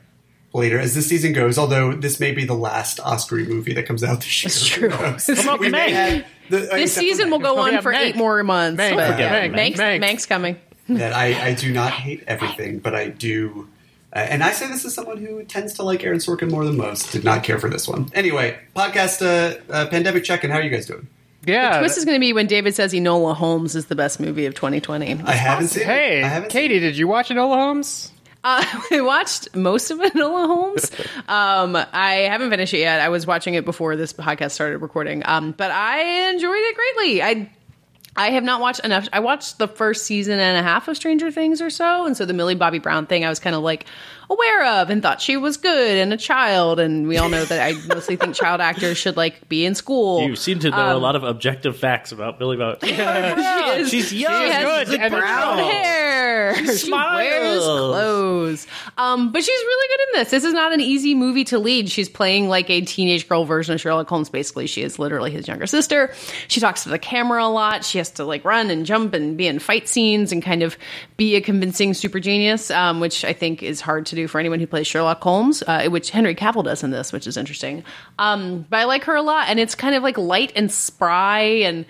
[0.56, 1.58] later as this season goes.
[1.58, 4.50] Although this may be the last Oscar movie that comes out this year.
[4.50, 4.90] That's true.
[4.90, 5.28] Who knows?
[5.28, 8.00] What about We may the- This season will go Oh, on for Mank.
[8.00, 8.80] eight more months.
[8.82, 9.74] Mank, but forget yeah, Mank.
[9.74, 10.04] Mank's, Mank.
[10.04, 10.58] Mank's coming.
[10.90, 13.68] that I, I do not hate everything, but I do.
[14.14, 16.78] Uh, and I say this as someone who tends to like Aaron Sorkin more than
[16.78, 17.12] most.
[17.12, 18.10] Did not care for this one.
[18.14, 20.50] Anyway, podcast uh, uh, pandemic check-in.
[20.52, 21.08] How are you guys doing?
[21.46, 21.80] Yeah.
[21.80, 24.56] Twist is going to be when David says Enola Holmes is the best movie of
[24.56, 25.22] 2020.
[25.26, 25.84] I haven't seen.
[25.84, 25.88] it.
[25.88, 28.12] hey, I haven't seen Katey, did you watch Enola Holmes?
[28.46, 30.92] Uh, I watched most of Enola Holmes.
[31.28, 33.02] Um, I haven't finished it yet.
[33.02, 35.24] I was watching it before this podcast started recording.
[35.26, 37.24] Um, but I enjoyed it greatly.
[37.24, 37.50] I
[38.16, 39.08] I have not watched enough.
[39.12, 42.26] I watched the first season and a half of Stranger Things or so, and so
[42.26, 43.86] the Millie Bobby Brown thing I was kind of like
[44.30, 46.80] aware of and thought she was good and a child.
[46.80, 50.22] And we all know that I mostly think child actors should like be in school.
[50.28, 52.80] you seem to know a lot of objective facts about Billy Bob.
[52.86, 56.56] She is- She's young, She has good, brown and hair.
[56.56, 57.16] She, smiles.
[57.18, 58.68] wears clothes.
[58.98, 60.32] Um, but she's really good in this.
[60.32, 61.90] This is not an easy movie to lead.
[61.90, 64.30] She's playing like a teenage girl version of Sherlock Holmes.
[64.30, 66.14] Basically, she is literally his younger sister.
[66.48, 67.84] She talks to the camera a lot.
[67.84, 70.78] She has to like run and jump and be in fight scenes and kind of
[71.18, 74.60] be a convincing super genius, um, which I think is hard to do for anyone
[74.60, 77.84] who plays Sherlock Holmes, uh, which Henry Cavill does in this, which is interesting.
[78.18, 81.42] Um, but I like her a lot, and it's kind of like light and spry
[81.42, 81.86] and.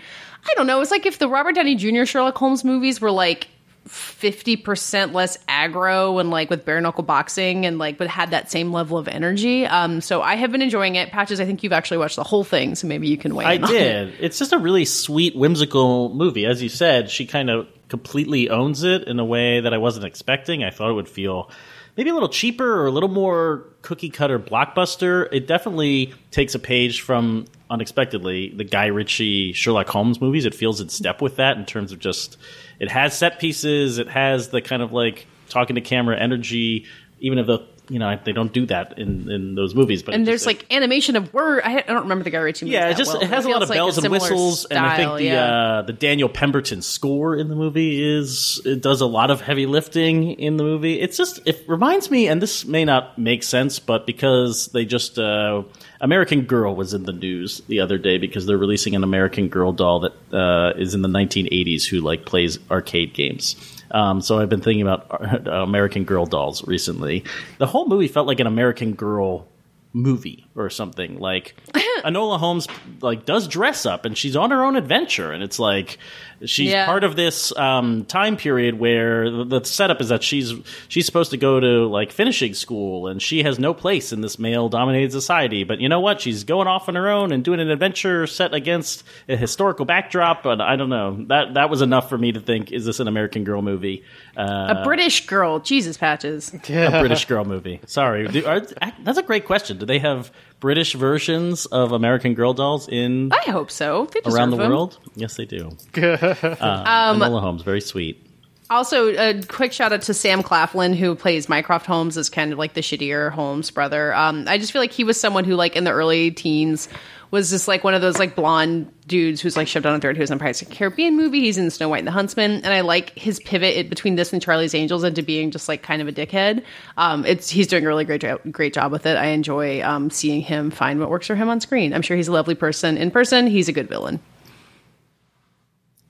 [0.48, 0.80] I don't know.
[0.80, 2.06] It's like if the Robert Downey Jr.
[2.06, 3.48] Sherlock Holmes movies were like
[3.88, 8.52] fifty percent less aggro and like with bare knuckle boxing and like but had that
[8.52, 9.66] same level of energy.
[9.66, 11.12] Um, so I have been enjoying it.
[11.12, 13.54] Patches, I think you've actually watched the whole thing, so maybe you can weigh I
[13.54, 13.78] in on it.
[13.78, 14.14] did.
[14.20, 16.46] It's just a really sweet, whimsical movie.
[16.46, 20.06] As you said, she kind of completely owns it in a way that I wasn't
[20.06, 20.64] expecting.
[20.64, 21.50] I thought it would feel
[21.98, 25.28] maybe a little cheaper or a little more cookie cutter blockbuster.
[25.32, 30.46] It definitely takes a page from unexpectedly the Guy Ritchie Sherlock Holmes movies.
[30.46, 32.38] It feels in step with that in terms of just
[32.80, 36.86] it has set pieces, it has the kind of like talking to camera energy,
[37.20, 37.60] even if the
[37.90, 40.04] you know they don't do that in in those movies.
[40.04, 41.62] But And there's just- like animation of word.
[41.64, 43.54] I, I don't remember the Guy movies yeah, it just well, it has but a
[43.54, 45.54] lot of like bells and whistles, and I think style, the yeah.
[45.54, 49.66] uh, the Daniel Pemberton score in the movie is it does a lot of heavy
[49.66, 51.00] lifting in the movie.
[51.00, 55.18] It's just it reminds me, and this may not make sense, but because they just
[55.20, 55.64] uh,
[56.02, 59.72] American Girl was in the news the other day because they're releasing an American Girl
[59.72, 63.56] doll that uh, is in the 1980s who like plays arcade games.
[63.92, 67.24] Um, so I've been thinking about uh, American Girl dolls recently.
[67.58, 69.48] The whole movie felt like an American Girl
[69.94, 71.54] movie or something like
[72.06, 72.68] Enola Holmes
[73.02, 75.98] like does dress up and she's on her own adventure and it's like
[76.46, 76.86] she's Yeah.
[76.86, 80.54] part of this um, time period where the, the setup is that she's
[80.88, 84.40] she's supposed to go to like finishing school and she has no place in this
[84.40, 87.60] male dominated society but you know what she's going off on her own and doing
[87.60, 92.08] an adventure set against a historical backdrop but I don't know that that was enough
[92.10, 94.04] for me to think is this an American Girl movie
[94.38, 95.60] uh, a British girl.
[95.60, 96.54] Jesus, Patches.
[96.54, 96.58] a
[97.00, 97.80] British girl movie.
[97.86, 98.60] Sorry, Do- are-
[99.02, 99.78] that's a great question.
[99.78, 100.30] Do they have
[100.60, 104.08] British versions of American Girl dolls in I hope so.
[104.14, 104.70] They around the them.
[104.70, 104.98] world?
[105.16, 105.68] Yes, they do.
[105.96, 108.22] uh, Enola Holmes, very sweet.
[108.68, 112.58] Also, a quick shout out to Sam Claflin, who plays Mycroft Holmes as kind of
[112.58, 114.14] like the shittier Holmes brother.
[114.16, 116.90] Um, I just feel like he was someone who, like, in the early teens,
[117.36, 120.16] was just like one of those like blonde dudes who's like shoved on a third
[120.16, 121.42] who's in a Pirates of the Caribbean movie.
[121.42, 124.42] He's in Snow White and the Huntsman, and I like his pivot between this and
[124.42, 126.64] Charlie's Angels into being just like kind of a dickhead.
[126.98, 129.18] Um, it's he's doing a really great job, great job with it.
[129.18, 131.94] I enjoy um, seeing him find what works for him on screen.
[131.94, 133.48] I'm sure he's a lovely person in person.
[133.48, 134.22] He's a good villain.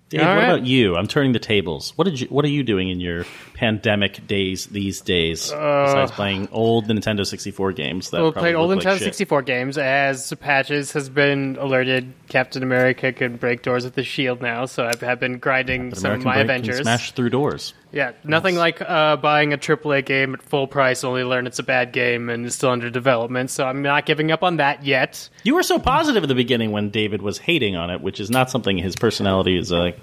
[0.09, 0.43] Dave, All what right.
[0.43, 0.95] about you?
[0.95, 1.93] I'm turning the tables.
[1.95, 2.27] What did you?
[2.27, 3.25] What are you doing in your
[3.55, 5.51] pandemic days these days?
[5.51, 9.05] Uh, besides playing old Nintendo 64 games that Well, played old look Nintendo shit?
[9.05, 12.13] 64 games as Patches has been alerted.
[12.29, 15.97] Captain America can break doors with the shield now, so I've, have been grinding But
[15.99, 16.81] some American of my Avengers.
[16.81, 17.73] smash through doors.
[17.95, 21.63] Yeah, nothing like uh, buying a AAA game at full price, only learn it's a
[21.63, 23.49] bad game and is still under development.
[23.51, 25.29] So I'm not giving up on that yet.
[25.45, 28.29] You were so positive at the beginning when David was hating on it, which is
[28.29, 29.93] not something his personality is uh,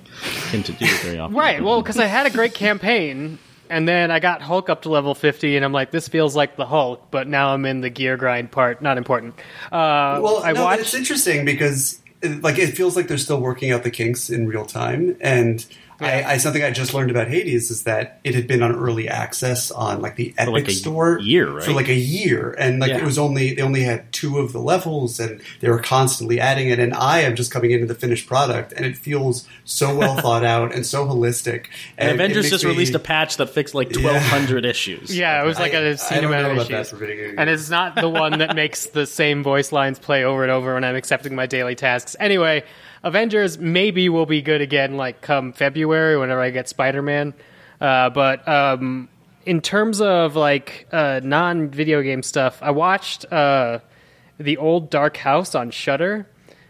[0.50, 1.36] him to do very often.
[1.36, 1.62] Right.
[1.62, 3.38] Well, because I had a great campaign,
[3.68, 6.56] and then I got Hulk up to level 50, and I'm like, this feels like
[6.56, 8.80] the Hulk, but now I'm in the gear grind part.
[8.80, 9.34] Not important.
[9.70, 13.40] Uh, Well, I no, but it's interesting because it- like it feels like they're still
[13.40, 15.66] working out the kinks in real time, and
[16.00, 19.08] I, I something I just learned about Hades is that it had been on early
[19.08, 21.62] access on like the Epic like a Store year, right?
[21.64, 22.98] For like a year, and like Yeah.
[22.98, 26.68] it was only they only had two of the levels, and they were constantly adding
[26.70, 26.78] it.
[26.78, 30.44] And I am just coming into the finished product, and it feels so well thought
[30.44, 31.66] out and so holistic.
[31.98, 35.16] And it Avengers just me- released a patch that fixed like 1,200 issues.
[35.16, 36.90] Yeah, it was like I- a I don't scene amount of issues.
[36.90, 37.34] for video games.
[37.38, 40.74] And it's not the one that makes the same voice lines play over and over
[40.74, 42.16] when I'm accepting my daily tasks.
[42.18, 42.64] Anyway,
[43.04, 47.34] Avengers maybe will be good again, like come February whenever I get Spider Man.
[47.80, 49.08] Uh, but um,
[49.44, 53.80] in terms of like uh, non video game stuff, I watched uh,
[54.38, 56.26] the old Dark House on Shudder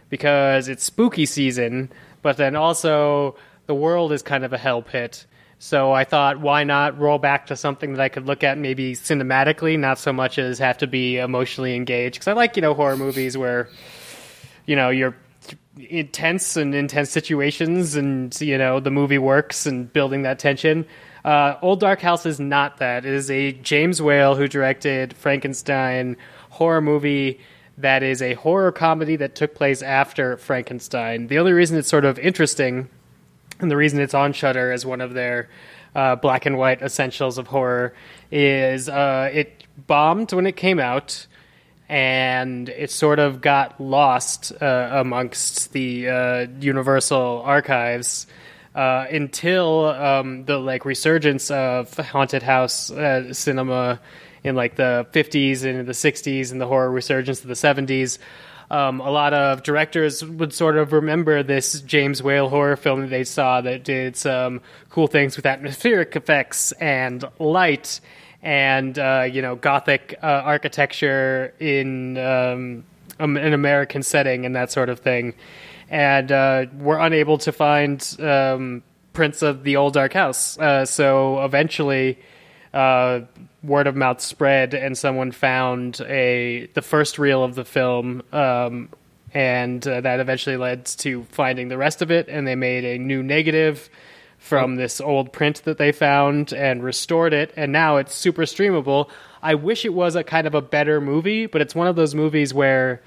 [0.08, 1.90] because it's spooky season,
[2.22, 5.26] but then also the world is kind of a hell pit.
[5.58, 8.94] So I thought, why not roll back to something that I could look at maybe
[8.94, 12.16] cinematically, not so much as have to be emotionally engaged.
[12.16, 13.68] Because I like, you know, horror movies where,
[14.66, 15.14] you know, you're
[15.76, 20.86] intense and intense situations, and you know the movie works and building that tension.
[21.24, 23.04] Uh, Old Dark House is not that.
[23.04, 26.16] It is a James Whale who directed Frankenstein
[26.50, 27.40] horror movie
[27.78, 31.28] that is a horror comedy that took place after Frankenstein.
[31.28, 32.88] The only reason it's sort of interesting
[33.62, 35.48] and the reason it's on Shudder as one of their
[35.94, 37.94] uh, black and white essentials of horror
[38.30, 41.26] is uh, it bombed when it came out,
[41.92, 48.26] and it sort of got lost uh, amongst the uh, Universal archives.
[48.74, 54.00] Uh, until um, the like resurgence of haunted house uh, cinema
[54.42, 58.16] in like the 50s and the 60s and the horror resurgence of the 70s
[58.70, 63.10] um, a lot of directors would sort of remember this James Whale horror film that
[63.10, 68.00] they saw that did some cool things with atmospheric effects and light
[68.42, 72.84] and uh, you know gothic uh, architecture in um,
[73.20, 75.34] um, an American setting and that sort of thing,
[75.88, 78.82] and uh, were unable to find um,
[79.12, 80.58] prints of the old dark house.
[80.58, 82.18] Uh, so eventually
[82.74, 83.20] uh,
[83.62, 88.88] word of mouth spread, and someone found a the first reel of the film, um,
[89.34, 92.28] and uh, that eventually led to finding the rest of it.
[92.28, 93.88] And they made a new negative
[94.42, 99.08] from this old print that they found and restored it, and now it's super streamable.
[99.40, 102.12] I wish it was a kind of a better movie, but it's one of those
[102.12, 103.00] movies where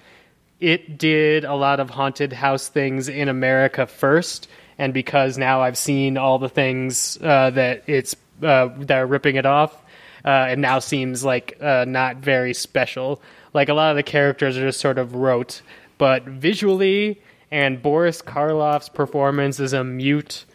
[0.61, 5.77] it did a lot of haunted house things in America first, and because now I've
[5.77, 9.75] seen all the things uh, that it's uh, that are ripping it off,
[10.23, 13.21] uh, it now seems like uh, not very special.
[13.53, 15.61] Like a lot of the characters are just sort of rote,
[15.97, 17.21] but visually
[17.51, 20.45] and Boris Karloff's performance as a mute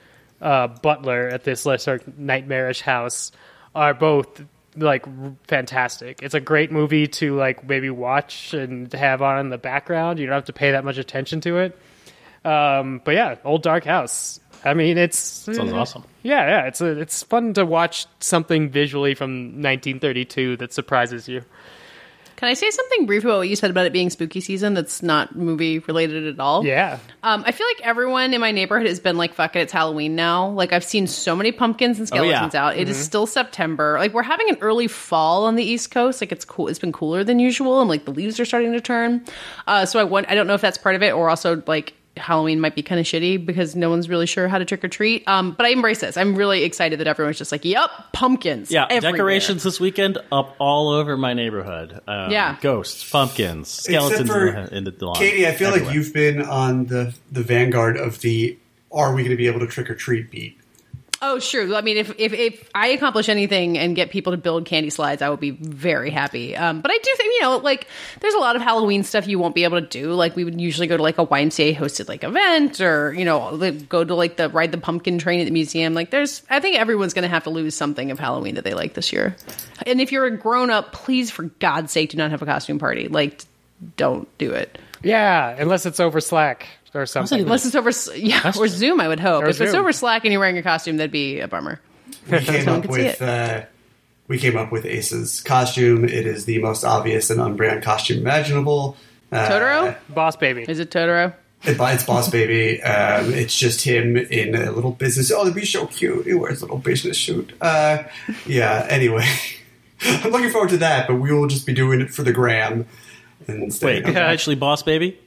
[0.41, 3.33] uh, butler at this lesser nightmarish house
[3.75, 4.43] are both
[4.77, 6.23] like r- fantastic.
[6.23, 10.19] It's a great movie to like maybe watch and have on in the background.
[10.19, 11.79] You don't have to pay that much attention to it.
[12.45, 14.41] Um, but yeah, Old Dark House.
[14.65, 16.05] I mean, it's Sounds awesome.
[16.23, 21.43] Yeah, yeah, it's a, it's fun to watch something visually from 1932 that surprises you.
[22.41, 25.03] Can I say something brief about what you said about it being spooky season that's
[25.03, 26.65] not movie related at all?
[26.65, 29.73] Yeah, Um, I feel like everyone in my neighborhood has been like, fuck it, it's
[29.75, 30.49] Halloween now.
[30.49, 32.31] Like, I've seen so many pumpkins and Oh, yeah.
[32.39, 32.79] skeletons out.
[32.79, 33.05] It is Mm-hmm.
[33.05, 33.97] still September.
[33.99, 36.23] Like, we're having an early fall on the East Coast.
[36.23, 36.69] Like, it's cool.
[36.69, 39.23] It's been cooler than usual, and like the leaves are starting to turn.
[39.67, 41.93] Uh, so I want, I don't know if that's part of it, or also like
[42.17, 44.89] Halloween might be kind of shitty because no one's really sure how to trick or
[44.89, 45.27] treat.
[45.27, 46.17] Um, but I embrace this.
[46.17, 50.55] I'm really excited that everyone's just like, "Yep, pumpkins." Yeah, everywhere." decorations this weekend up
[50.59, 52.01] all over my neighborhood.
[52.07, 52.57] Um, Yeah.
[52.61, 55.17] ghosts, pumpkins, skeletons for in the, in the lawn.
[55.17, 58.59] Katey, I feel like you've been on the the vanguard of the
[58.93, 60.59] "Are we going to be able to trick or treat?" beat.
[61.23, 61.75] Oh, sure.
[61.75, 65.21] I mean, if, if if I accomplish anything and get people to build candy slides,
[65.21, 66.57] I would be very happy.
[66.57, 67.87] Um, but I do think you know, like,
[68.21, 70.15] there's a lot of Halloween stuff you won't be able to do.
[70.15, 73.55] Like, we would usually go to like a YMCA hosted like event, or you know,
[73.89, 75.93] go to like the ride the pumpkin train at the museum.
[75.93, 78.73] Like, there's, I think everyone's going to have to lose something of Halloween that they
[78.73, 79.37] like this year.
[79.87, 82.79] And if you're a grown up, please, for God's sake, do not have a costume
[82.79, 83.09] party.
[83.09, 83.43] Like,
[83.97, 87.41] don't do it Yeah, unless it's over Slack or something.
[87.41, 87.91] unless it's over.
[88.17, 89.01] Yeah, or Zoom.
[89.01, 89.45] I would hope.
[89.45, 89.81] Or if it's Zoom.
[89.81, 91.81] over Slack and you're wearing a costume, that'd be a bummer.
[92.31, 93.23] We came one up can see with it.
[93.23, 93.65] uh,
[94.29, 96.05] we came up with Ace's costume.
[96.05, 98.97] It is the most obvious and unbrand costume imaginable.
[99.33, 99.97] Uh, Totoro?
[100.09, 100.65] Boss baby.
[100.69, 101.35] Is it Totoro?
[101.63, 102.83] It bites Boss Baby.
[102.83, 105.31] Um, it's just him in a little business.
[105.31, 106.25] Oh, that'd be so cute.
[106.27, 107.53] He wears a little business suit.
[107.61, 108.05] Uh,
[108.47, 108.87] yeah.
[108.89, 109.27] Anyway,
[110.03, 111.07] I'm looking forward to that.
[111.07, 112.87] But we will just be doing it for the gram.
[113.47, 113.87] Instead.
[113.87, 115.19] Wait, of- actually, Boss Baby?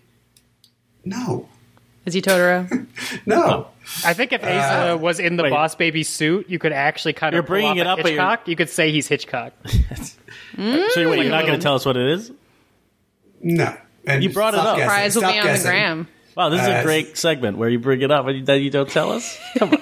[1.06, 1.48] no,
[2.06, 2.88] Is he Totoro?
[3.26, 3.68] no.
[4.06, 5.50] I think if Asa uh, uh, was in the wait.
[5.50, 8.48] boss baby suit, you could actually kind of You're bringing it up, Hitchcock.
[8.48, 9.54] You could say he's Hitchcock.
[10.56, 12.32] So wait, you're not going to tell us what it is?
[13.42, 13.76] No.
[14.06, 14.78] And You brought it up.
[14.78, 14.88] guessing.
[14.90, 16.08] Prize will Stop be on the gram.
[16.36, 18.70] Wow, this is Uh, a great segment where you bring it up and then you
[18.70, 19.38] don't tell us.
[19.58, 19.82] Come on,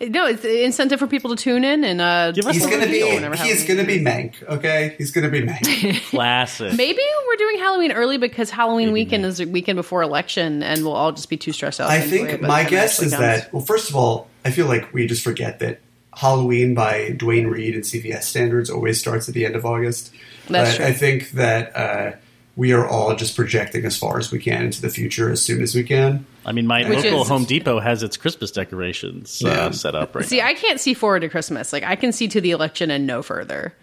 [0.10, 2.86] No, it's an incentive for people to tune in and uh, Give us He's gonna
[2.86, 3.00] be.
[3.00, 4.42] He's gonna be Mank.
[4.48, 6.00] Okay, he's gonna be Mank.
[6.10, 6.74] classic.
[6.74, 10.92] Maybe we're doing Halloween early because Halloween weekend is the weekend before election, and we'll
[10.94, 11.90] all just be too stressed out.
[11.90, 13.20] I to think it my guess is comes.
[13.20, 13.52] that.
[13.52, 15.80] Well, first of all, I feel like we just forget that
[16.14, 20.12] Halloween by Duane Reade and CVS standards always starts at the end of August.
[20.48, 20.86] That's but true.
[20.86, 22.12] I think that uh,
[22.58, 25.62] we are all just projecting as far as we can into the future as soon
[25.62, 26.26] as we can.
[26.44, 29.66] I mean, my Which local is- Home Depot has its Christmas decorations Yeah.
[29.66, 30.46] uh, set up right See, now.
[30.48, 31.72] I can't see forward to Christmas.
[31.72, 33.74] Like I can see to the election and no further.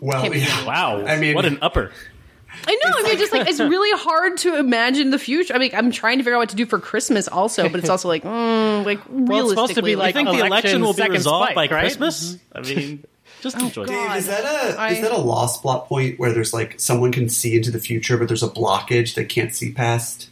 [0.00, 0.66] Well, yeah.
[0.66, 1.92] wow, I mean- what an upper.
[2.66, 2.92] I know.
[2.98, 5.54] I mean, just like it's really hard to imagine the future.
[5.54, 7.88] I mean, I'm trying to figure out what to do for Christmas, also, but it's
[7.88, 10.48] also like, mm, like Well, realistically, it's supposed to be I like think the election
[10.52, 11.80] election will be second resolved spike, by right?
[11.84, 12.36] Christmas.
[12.54, 13.04] I mean,
[13.42, 13.84] just enjoy.
[13.84, 17.12] Dave, is that a I- is that a lost plot point where there's like someone
[17.12, 20.30] can see into the future, but there's a blockage they can't see past?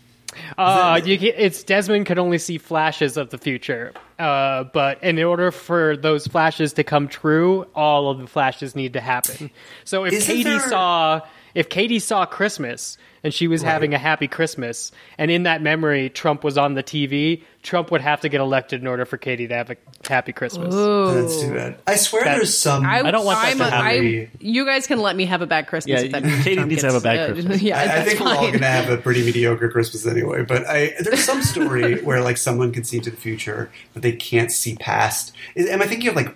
[0.56, 5.18] Uh, you can, it's Desmond could only see flashes of the future, uh, but in
[5.18, 9.50] order for those flashes to come true, all of the flashes need to happen.
[9.84, 11.20] So if Isn't Katey there- saw
[11.54, 16.08] if Katey saw Christmas and she was having a happy Christmas, and in that memory
[16.08, 19.46] Trump was on the TV, Trump would have to get elected in order for Katey
[19.48, 19.76] to have a
[20.08, 20.74] happy Christmas.
[20.74, 21.78] That's too bad.
[21.86, 22.86] I swear That- there's some.
[22.86, 23.86] I, I don't want that I'm to a- happen.
[23.86, 26.00] I- you guys can let me have a bad Christmas.
[26.00, 27.62] Yeah, if that Katey Trump needs to have a gets, bad uh, Christmas.
[27.62, 30.42] yeah, I, I that's think we're all going to have a pretty mediocre Christmas anyway.
[30.42, 34.12] But I, there's some story where like someone can see into the future, but they
[34.12, 35.34] can't see past.
[35.56, 36.34] Am I thinking of like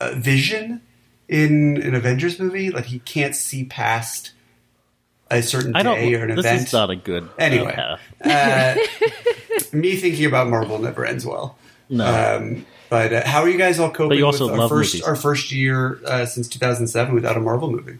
[0.00, 0.80] a Vision
[1.28, 2.70] in an Avengers movie?
[2.70, 4.32] Like he can't see past
[5.36, 5.96] a certain I don't.
[5.98, 6.66] day or an this event.
[6.68, 7.28] is not a good.
[7.38, 7.72] Anyway.
[7.72, 8.00] path.
[9.72, 11.56] Me thinking about Marvel never ends well.
[11.88, 12.36] no.
[12.38, 14.70] Um, but uh, how are you guys all coping But you also with our love
[14.70, 15.06] first movies.
[15.08, 17.98] our first year uh, since 2007 without a Marvel movie?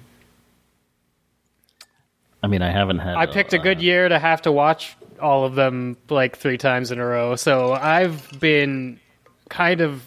[2.43, 3.17] I mean, I haven't had.
[3.17, 6.91] I picked a good year to have to watch all of them like three times
[6.91, 7.37] in a row.
[7.37, 9.01] So I've been
[9.49, 10.03] kind of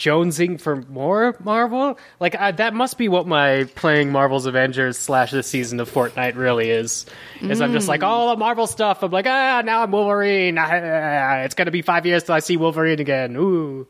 [0.00, 1.98] jonesing for more Marvel.
[2.18, 6.36] Like I, that must be what my playing Marvel's Avengers slash this season of Fortnite
[6.36, 7.04] really is.
[7.42, 9.02] Is I'm just like all the Marvel stuff.
[9.02, 10.56] I'm like ah now I'm Wolverine.
[10.58, 13.36] Ah, it's gonna be five years till I see Wolverine again.
[13.36, 13.86] Ooh.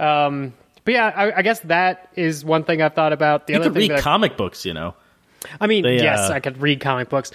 [0.00, 3.46] Um, but yeah, I, I guess that is one thing I've thought about.
[3.46, 4.94] The You other could thing read that I- comic books, you know.
[5.60, 7.30] I mean, They, yes, uh, I could read comic books.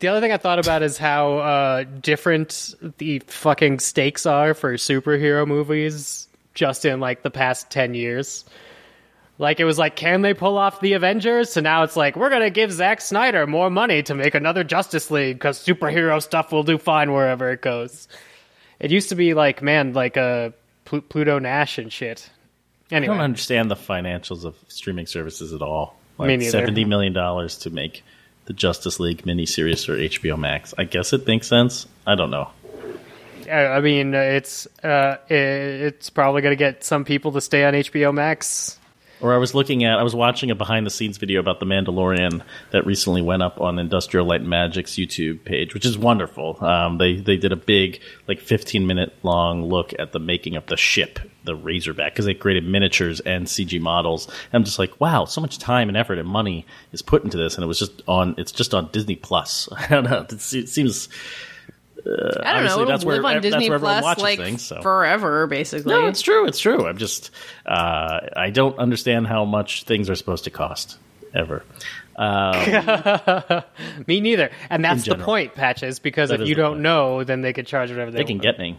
[0.00, 4.74] The other thing I thought about is how uh, different the fucking stakes are for
[4.74, 6.25] superhero movies
[6.56, 8.44] just in like the past 10 years.
[9.38, 11.52] Like it was like, can they pull off the Avengers?
[11.52, 15.10] So now it's like, we're gonna give Zack Snyder more money to make another Justice
[15.10, 18.08] League because superhero stuff will do fine wherever it goes.
[18.80, 20.52] It used to be like, man, like uh, a
[20.86, 22.30] Pl- Pluto Nash and shit.
[22.90, 25.98] I Anyway, don't understand the financials of streaming services at all.
[26.18, 28.02] Like seventy million dollars to make
[28.46, 30.72] the Justice League miniseries for HBO Max.
[30.78, 31.86] I guess it makes sense.
[32.06, 32.48] I don't know.
[33.48, 38.12] I mean, it's uh, it's probably going to get some people to stay on HBO
[38.12, 38.78] Max.
[39.20, 41.64] Or I was looking at, I was watching a behind the scenes video about The
[41.64, 42.42] Mandalorian
[42.72, 46.62] that recently went up on Industrial Light and Magic's YouTube page, which is wonderful.
[46.62, 50.66] Um, they they did a big, like, fifteen minute long look at the making of
[50.66, 54.26] the ship, the Razorback, because they created miniatures and CG models.
[54.26, 57.38] And I'm just like, wow, so much time and effort and money is put into
[57.38, 59.66] this, and it was just on, it's just on Disney Plus.
[59.76, 60.26] I don't know.
[60.28, 61.08] It seems
[62.44, 62.84] I don't know.
[62.84, 64.80] that's where live on ev- that's Disney where everyone Plus watches like things, so.
[64.82, 65.92] forever, basically.
[65.92, 66.46] No, it's true.
[66.46, 66.86] It's true.
[66.86, 67.30] I'm just
[67.66, 70.98] uh, I don't understand how much things are supposed to cost
[71.34, 71.64] ever.
[72.18, 73.62] Um,
[74.06, 74.50] me neither.
[74.70, 76.80] And that's the point, Patches, because That if you don't point.
[76.82, 78.42] know, then they could charge whatever they, They can want.
[78.42, 78.78] get me.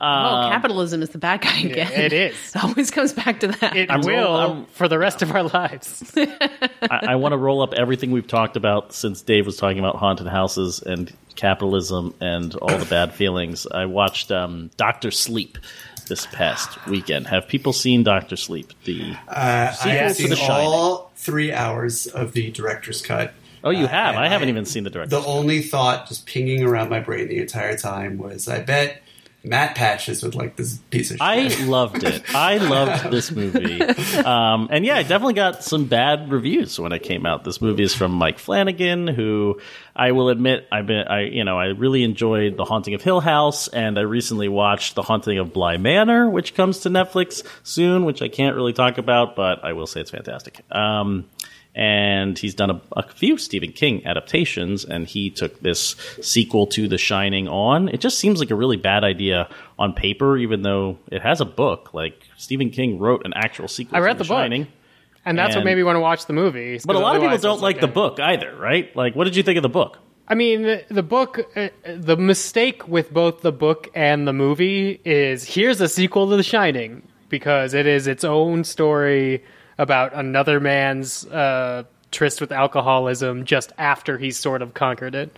[0.00, 1.92] oh, capitalism is the bad guy again.
[1.92, 2.34] it is.
[2.54, 3.76] it always comes back to that.
[3.76, 6.12] It I'm will roll- for the rest of our lives.
[6.16, 9.96] I, I want to roll up everything we've talked about since Dave was talking about
[9.96, 13.66] haunted houses and capitalism and all the bad feelings.
[13.66, 15.58] I watched um, Doctor Sleep
[16.10, 17.26] this past weekend.
[17.28, 18.70] Have people seen Doctor Sleep?
[18.84, 23.32] The Uh, I have seen all three hours of the director's cut.
[23.64, 24.14] oh, you Uh, have?
[24.16, 25.16] and I haven't even seen the director.
[25.18, 29.02] The only thought just pinging around my brain the entire time was, I bet
[29.42, 31.22] Matt Patches with like this piece of shit.
[31.22, 32.34] I loved it.
[32.34, 33.80] I loved this movie.
[33.82, 37.44] Um, and yeah, I definitely got some bad reviews when it came out.
[37.44, 39.58] This movie is from Mike Flanagan, who
[39.96, 43.20] I will admit I've been I you know, I really enjoyed The Haunting of Hill
[43.20, 48.04] House and I recently watched The Haunting of Bly Manor, which comes to Netflix soon,
[48.04, 50.60] which I can't really talk about, but I will say it's fantastic.
[50.70, 51.26] Um,
[51.74, 56.88] and he's done a, a few Stephen King adaptations, and he took this sequel to
[56.88, 57.88] The Shining on.
[57.88, 59.48] It just seems like a really bad idea
[59.78, 61.94] on paper, even though it has a book.
[61.94, 63.96] Like Stephen King wrote an actual sequel.
[63.96, 64.38] I read to the The book.
[64.38, 64.66] Shining,
[65.24, 66.80] And that's what made me want to watch the movie.
[66.84, 68.94] but a lot of people don't like the book either, right?
[68.96, 69.98] Like, what did you think of the book?
[70.26, 75.00] I mean, the, the book, uh, the mistake with both the book and the movie
[75.04, 79.42] is here's a sequel to The Shining because it is its own story
[79.80, 85.34] about another man's uh, tryst with alcoholism just after he's sort of conquered it.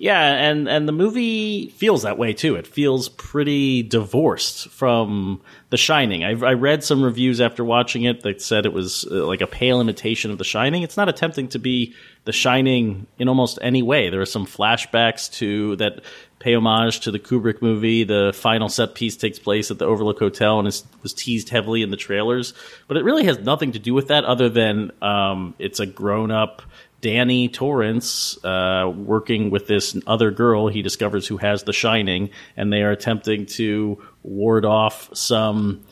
[0.00, 2.56] Yeah, and and the movie feels that way too.
[2.56, 6.24] It feels pretty divorced from The Shining.
[6.24, 9.46] I, I read some reviews after watching it that said it was uh, like a
[9.46, 10.82] pale imitation of The Shining.
[10.82, 11.94] It's not attempting to be
[12.24, 14.08] The Shining in almost any way.
[14.08, 16.00] There are some flashbacks to that
[16.38, 18.04] pay homage to the Kubrick movie.
[18.04, 21.82] The final set piece takes place at the Overlook Hotel and is, was teased heavily
[21.82, 22.54] in the trailers,
[22.88, 26.30] but it really has nothing to do with that other than um, it's a grown
[26.30, 26.62] up.
[27.00, 32.72] Danny Torrance uh, working with this other girl he discovers who has the shining, and
[32.72, 35.82] they are attempting to ward off some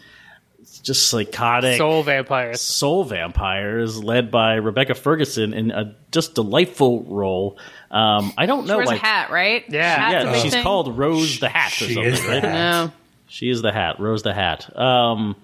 [0.83, 2.61] just psychotic Soul vampires.
[2.61, 7.59] soul vampires led by Rebecca Ferguson in a just delightful role.
[7.91, 9.65] Um, I don't She know, wears like a hat, right?
[9.69, 9.97] Yeah.
[9.97, 12.43] Hat's yeah, she's called Rose the Hat or She something, is the right?
[12.45, 12.53] Hat.
[12.87, 12.93] No.
[13.29, 14.75] She is the hat, Rose the Hat.
[14.79, 15.37] Um,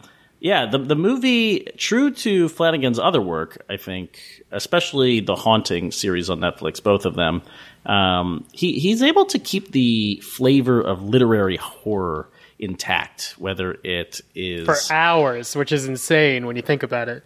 [0.44, 4.20] yeah, the the movie, true to Flanagan's other work, I think,
[4.52, 7.40] especially the Haunting series on Netflix, both of them,
[7.86, 12.28] um, he he's able to keep the flavor of literary horror
[12.58, 17.24] intact, whether it is For hours, which is insane when you think about it.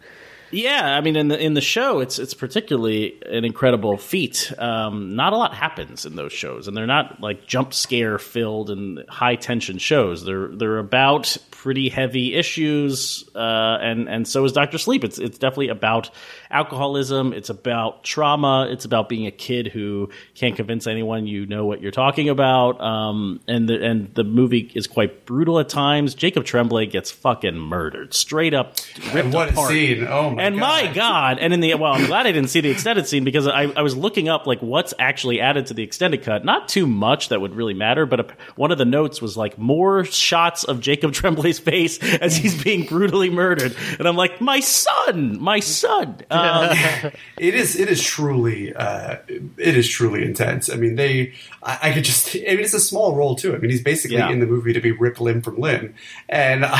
[0.51, 4.53] Yeah, I mean, in the in the show, it's it's particularly an incredible feat.
[4.59, 8.71] Um, not a lot happens in those shows, and they're not like jump scare filled
[8.71, 10.25] and high tension shows.
[10.25, 15.05] They're they're about pretty heavy issues, uh, and and so is Doctor Sleep.
[15.05, 16.11] It's it's definitely about
[16.51, 17.33] alcoholism.
[17.33, 18.69] It's about trauma.
[18.71, 22.81] It's about being a kid who can't convince anyone you know what you're talking about.
[22.81, 26.15] Um, and the and the movie is quite brutal at times.
[26.15, 28.77] Jacob Tremblay gets fucking murdered, straight up
[29.13, 29.71] ripped what apart.
[29.71, 30.07] scene.
[30.07, 30.61] Oh my and god.
[30.61, 31.39] my god!
[31.39, 33.83] And in the well, I'm glad I didn't see the extended scene because I, I
[33.83, 36.45] was looking up like what's actually added to the extended cut.
[36.45, 38.27] Not too much that would really matter, but a,
[38.57, 42.87] one of the notes was like more shots of Jacob Tremblay's face as he's being
[42.87, 46.17] brutally murdered, and I'm like, my son, my son.
[46.31, 46.38] Um,
[47.39, 47.77] It is.
[47.77, 48.75] It is truly.
[48.75, 49.17] Uh,
[49.57, 50.69] it is truly intense.
[50.71, 51.35] I mean, they.
[51.63, 52.35] I, I could just.
[52.37, 53.55] I mean, it's a small role too.
[53.55, 54.31] I mean, he's basically Yeah.
[54.31, 55.95] in the movie to be ripped limb from limb,
[56.29, 56.77] and uh,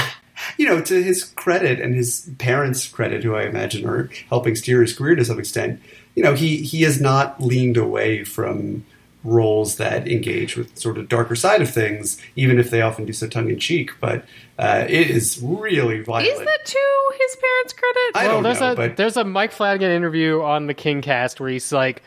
[0.57, 4.81] you know, to his credit and his parents' credit, who I imagine are helping steer
[4.83, 5.81] his career to some extent.
[6.15, 8.85] You know, he he has not leaned away from
[9.29, 13.13] roles that engage with sort of darker side of things, even if they often do
[13.13, 13.91] so tongue in cheek.
[14.01, 14.25] But
[14.59, 16.29] uh, it is really violent.
[16.29, 18.13] Is that to his parents' credit?
[18.15, 21.01] I well, don't there's know, a but- there's a Mike Flanagan interview on the King
[21.03, 22.03] Cast where he's like,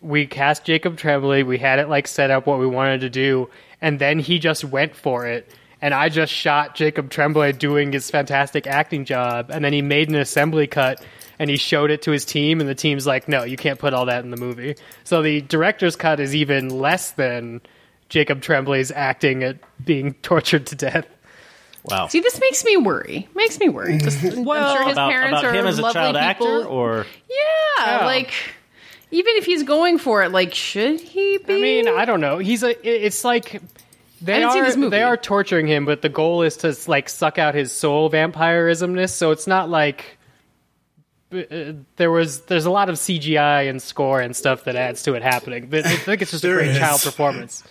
[0.00, 3.50] "We cast Jacob Tremblay, we had it like set up what we wanted to do,
[3.80, 5.52] and then he just went for it."
[5.82, 10.10] And I just shot Jacob Tremblay doing his fantastic acting job, and then he made
[10.10, 11.02] an assembly cut
[11.40, 13.92] and he showed it to his team, and the team's like, "No, you can't put
[13.94, 17.60] all that in the movie." So the director's cut is even less than
[18.08, 21.06] Jacob Tremblay's acting at being tortured to death.
[21.84, 22.06] wow.
[22.08, 23.26] See, this makes me worry.
[23.34, 23.98] Makes me worry.
[23.98, 26.22] Just, I'm sure his about parents about are him as a lovely child people.
[26.58, 28.04] actor, or yeah, Yeah.
[28.06, 28.32] like
[29.10, 31.54] even if he's going for it, like should he be?
[31.54, 32.38] I mean, I don't know.
[32.38, 32.76] He's a.
[32.86, 33.60] It's like
[34.20, 34.90] they I didn't see are this movie.
[34.90, 39.08] they are torturing him, but the goal is to like suck out his soul vampirismness.
[39.10, 40.18] So it's not like
[41.30, 45.22] there was there's a lot of CGI and score and stuff that adds to it
[45.22, 45.68] happening.
[45.68, 46.78] But I think it's just a great is.
[46.78, 47.62] child performance.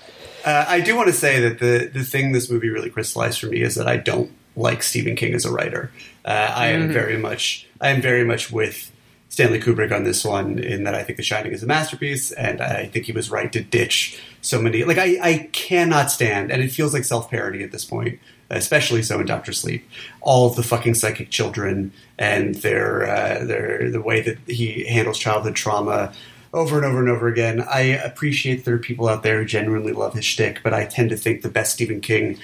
[0.46, 3.48] Uh, I do want to say that the the thing this movie really crystallized for
[3.48, 5.92] me is that I don't like Stephen King as a writer.
[6.26, 8.92] Uh, I am very much I am very much with
[9.30, 12.62] Stanley Kubrick on this one in that I think The Shining is a masterpiece, and
[12.62, 14.84] I think he was right to ditch so many.
[14.84, 18.20] Like I, I cannot stand, and it feels like self parody at this point,
[18.50, 19.88] especially so in Doctor Sleep.
[20.22, 25.20] All of the fucking psychic children and their uh, their the way that he handles
[25.20, 26.14] childhood trauma
[26.54, 27.62] over and over and over again.
[27.62, 31.10] I appreciate there are people out there who genuinely love his shtick, but I tend
[31.12, 32.40] to think the best Stephen King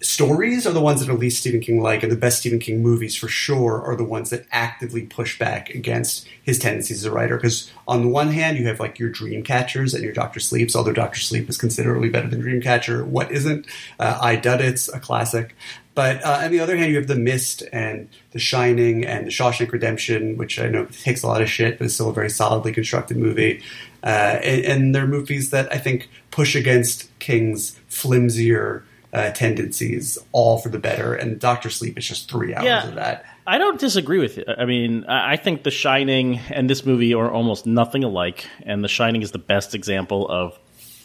[0.00, 2.82] stories are the ones that are least Stephen King like, and the best Stephen King
[2.82, 7.10] movies for sure are the ones that actively push back against his tendencies as a
[7.10, 7.36] writer.
[7.36, 10.76] Because on the one hand, you have like your dream catchers and your Doctor Sleeps,
[10.76, 13.06] although Doctor Sleep is considerably better than Dreamcatcher.
[13.06, 13.66] What isn't?
[13.98, 15.54] Uh, I Dud It's a classic.
[15.94, 19.30] But uh, on the other hand, you have The Mist and The Shining and The
[19.30, 22.28] Shawshank Redemption, which I know takes a lot of shit, but is still a very
[22.28, 23.62] solidly constructed movie.
[24.04, 28.84] Uh, and, and they're movies that I think push against King's flimsier
[29.16, 31.14] uh, tendencies, all for the better.
[31.14, 32.86] And Doctor Sleep is just three hours Yeah.
[32.86, 33.24] of that.
[33.46, 34.44] I don't disagree with you.
[34.58, 38.88] I mean, I think The Shining and this movie are almost nothing alike, and The
[38.88, 40.58] Shining is the best example of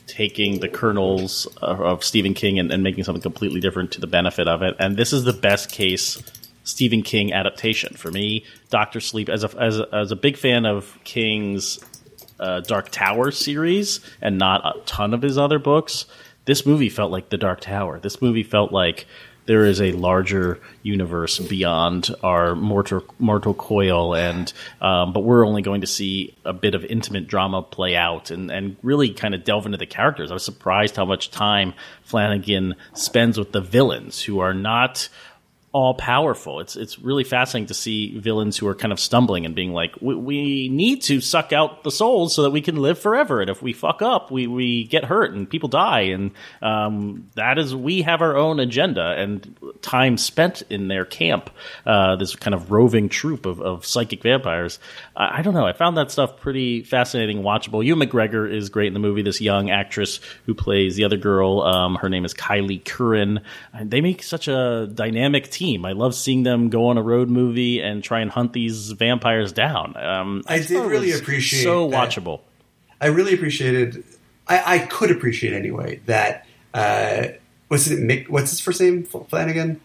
[0.07, 4.07] taking the kernels of, of Stephen King and, and making something completely different to the
[4.07, 4.75] benefit of it.
[4.79, 6.21] And this is the best case
[6.63, 8.43] Stephen King adaptation for me.
[8.69, 11.79] Doctor Sleep, as a as a, as a big fan of King's
[12.39, 16.05] uh, Dark Tower series and not a ton of his other books,
[16.45, 17.99] this movie felt like the Dark Tower.
[17.99, 19.05] This movie felt like
[19.45, 25.61] there is a larger universe beyond our mortal, mortal coil, and um, but we're only
[25.61, 29.43] going to see a bit of intimate drama play out and, and really kind of
[29.43, 30.29] delve into the characters.
[30.31, 31.73] I was surprised how much time
[32.03, 35.09] Flanagan spends with the villains who are not
[35.73, 36.59] all powerful.
[36.59, 39.95] It's it's really fascinating to see villains who are kind of stumbling and being like,
[40.01, 43.39] we, we need to suck out the souls so that we can live forever.
[43.39, 46.01] And if we fuck up, we, we get hurt and people die.
[46.01, 51.49] And um, that is we have our own agenda and time spent in their camp.
[51.85, 54.77] Uh, this kind of roving troop of, of psychic vampires.
[55.15, 55.65] I, I don't know.
[55.65, 57.83] I found that stuff pretty fascinating, watchable.
[57.85, 59.21] Ewan McGregor is great in the movie.
[59.21, 63.39] This young actress who plays the other girl, um, her name is Kyliegh Curran.
[63.81, 65.60] They make such a dynamic team.
[65.85, 69.51] I love seeing them go on a road movie and try and hunt these vampires
[69.51, 69.95] down.
[69.97, 72.09] Um, I just did thought it really was appreciate so that.
[72.09, 72.41] watchable.
[72.99, 74.03] I really appreciated.
[74.47, 76.45] I, I could appreciate anyway that.
[76.73, 77.27] Uh,
[77.67, 77.99] what's it?
[77.99, 79.03] Mick, what's his first name?
[79.03, 79.81] Flanagan.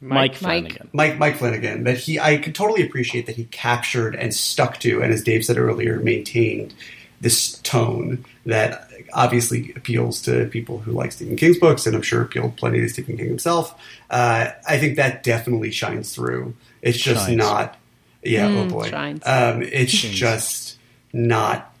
[0.00, 0.36] Mike, Mike.
[0.36, 0.90] Flanagan.
[0.92, 5.02] Mike Mike Flanagan that he I could totally appreciate that he captured and stuck to
[5.02, 6.72] and as Dave said earlier maintained
[7.20, 12.22] this tone that obviously appeals to people who like Stephen King's books and I'm sure
[12.22, 13.74] appealed plenty to Stephen King himself.
[14.10, 16.54] Uh, I think that definitely shines through.
[16.82, 17.36] It's just Shines.
[17.36, 17.76] not
[18.22, 18.90] yeah oh Mm, boy
[19.24, 20.76] um, it's just
[21.12, 21.74] not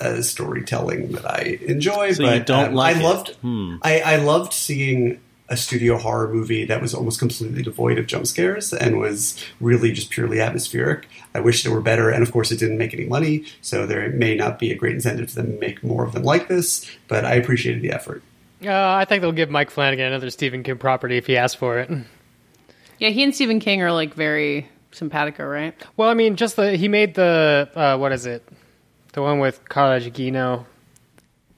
[0.00, 2.12] a storytelling that I enjoy.
[2.12, 3.02] So you but don't um, like I it?
[3.02, 3.76] loved Hmm.
[3.82, 5.20] I, I loved seeing
[5.54, 9.92] a studio horror movie that was almost completely devoid of jump scares and was really
[9.92, 11.08] just purely atmospheric.
[11.32, 14.10] I wish there were better, and of course, it didn't make any money, so there
[14.10, 16.90] may not be a great incentive to them to make more of them like this.
[17.06, 18.22] But I appreciated the effort.
[18.64, 21.78] Uh, I think they'll give Mike Flanagan another Stephen King property if he asks for
[21.78, 21.90] it.
[22.98, 25.74] Yeah, he and Stephen King are like very simpatico, right?
[25.96, 28.46] Well, I mean, just the he made the uh, what is it?
[29.12, 30.66] The one with Carla Gugino,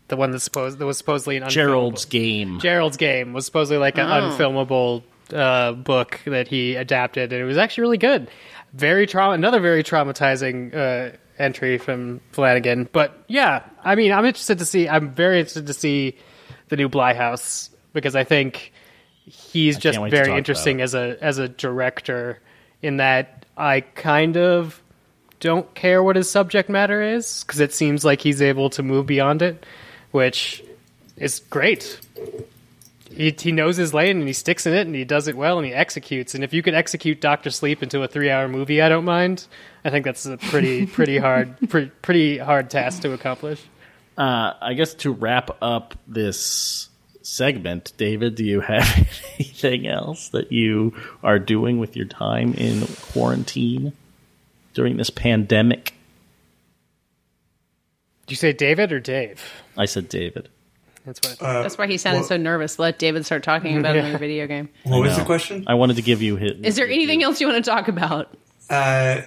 [0.09, 2.61] the one that supposed that was supposedly an unfilmable- Gerald's game.
[2.61, 4.31] Gerald's Game was supposedly like an Oh.
[4.31, 5.03] unfilmable
[5.35, 8.29] uh, book that he adapted, and it was actually really good.
[8.73, 12.89] Very trauma, another very traumatizing uh, entry from Flanagan.
[12.93, 14.89] But yeah, I mean, I'm interested to see.
[14.89, 16.17] I'm very interested to see
[16.69, 18.73] the new Bly House because I think
[19.25, 22.41] he's just can't wait to very interesting as a as a director.
[22.83, 24.81] In that, I kind of
[25.41, 29.07] don't care what his subject matter is because it seems like he's able to move
[29.07, 29.67] beyond it,
[30.11, 30.63] which
[31.17, 32.01] is great.
[33.11, 35.59] He, he knows his lane and he sticks in it and he does it well
[35.59, 36.35] and he executes.
[36.35, 39.47] And if you could execute Doctor Sleep into a three-hour movie, I don't mind.
[39.85, 43.63] I think that's a pretty pretty hard pretty, pretty hard task to accomplish.
[44.19, 46.89] Uh, I guess to wrap up this
[47.23, 48.89] segment, David, do you have
[49.39, 53.93] anything else that you are doing with your time in quarantine
[54.75, 55.96] during this pandemic?
[58.27, 59.43] Did you say David or Dave?
[59.77, 60.49] I said David.
[61.05, 61.41] That's what.
[61.41, 62.79] Uh, That's why he sounded well- so nervous.
[62.81, 64.69] Let David start talking about another video game.
[64.83, 65.65] What was the question?
[65.69, 66.53] I wanted to give you his.
[66.63, 68.37] Is there anything else you want to talk about?
[68.69, 69.21] Uh,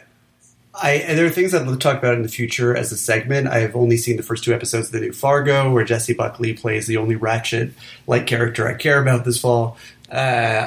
[0.76, 2.98] I and there are things I'd love to talk about in the future as a
[2.98, 3.48] segment.
[3.48, 6.86] I've only seen the first two episodes of the new Fargo, where Jessie Buckley plays
[6.86, 9.78] the only Ratched-like character I care about this fall.
[10.12, 10.16] Uh,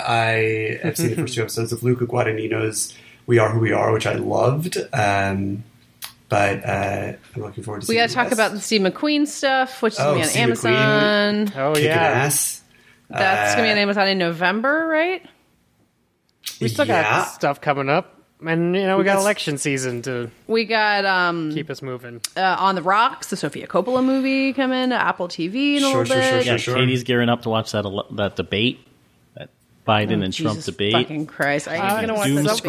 [0.07, 3.93] I have seen the first two episodes of Luca Guadagnino's We Are Who We Are,
[3.93, 4.79] which I loved.
[4.95, 5.65] Um,
[6.33, 7.89] but uh, I'm looking forward to.
[7.89, 8.33] We got to talk rest.
[8.35, 11.47] about the Steve McQueen stuff, which is Oh, going to be Steve on Amazon.
[11.47, 11.57] McQueen.
[11.59, 12.63] Oh Kicking yeah, ass.
[13.11, 15.23] That's going to be on Uh, Amazon in November, right?
[16.61, 17.03] we still yeah.
[17.03, 21.05] got stuff coming up, and you know we got That's- election season to We got
[21.05, 22.21] um, keep us moving.
[22.37, 26.05] uh, On the Rocks, the Sofia Coppola movie coming to Apple TV in a Sure,
[26.05, 26.61] little sure, sure, bit.
[26.61, 26.77] sure.
[26.79, 28.81] Yeah, Katey's gearing up to watch that that debate,
[29.37, 29.51] that
[29.87, 30.93] Biden and Trump debate.
[30.93, 31.69] fucking Christ!
[31.69, 32.63] I ain't gonna watch Doom that debate.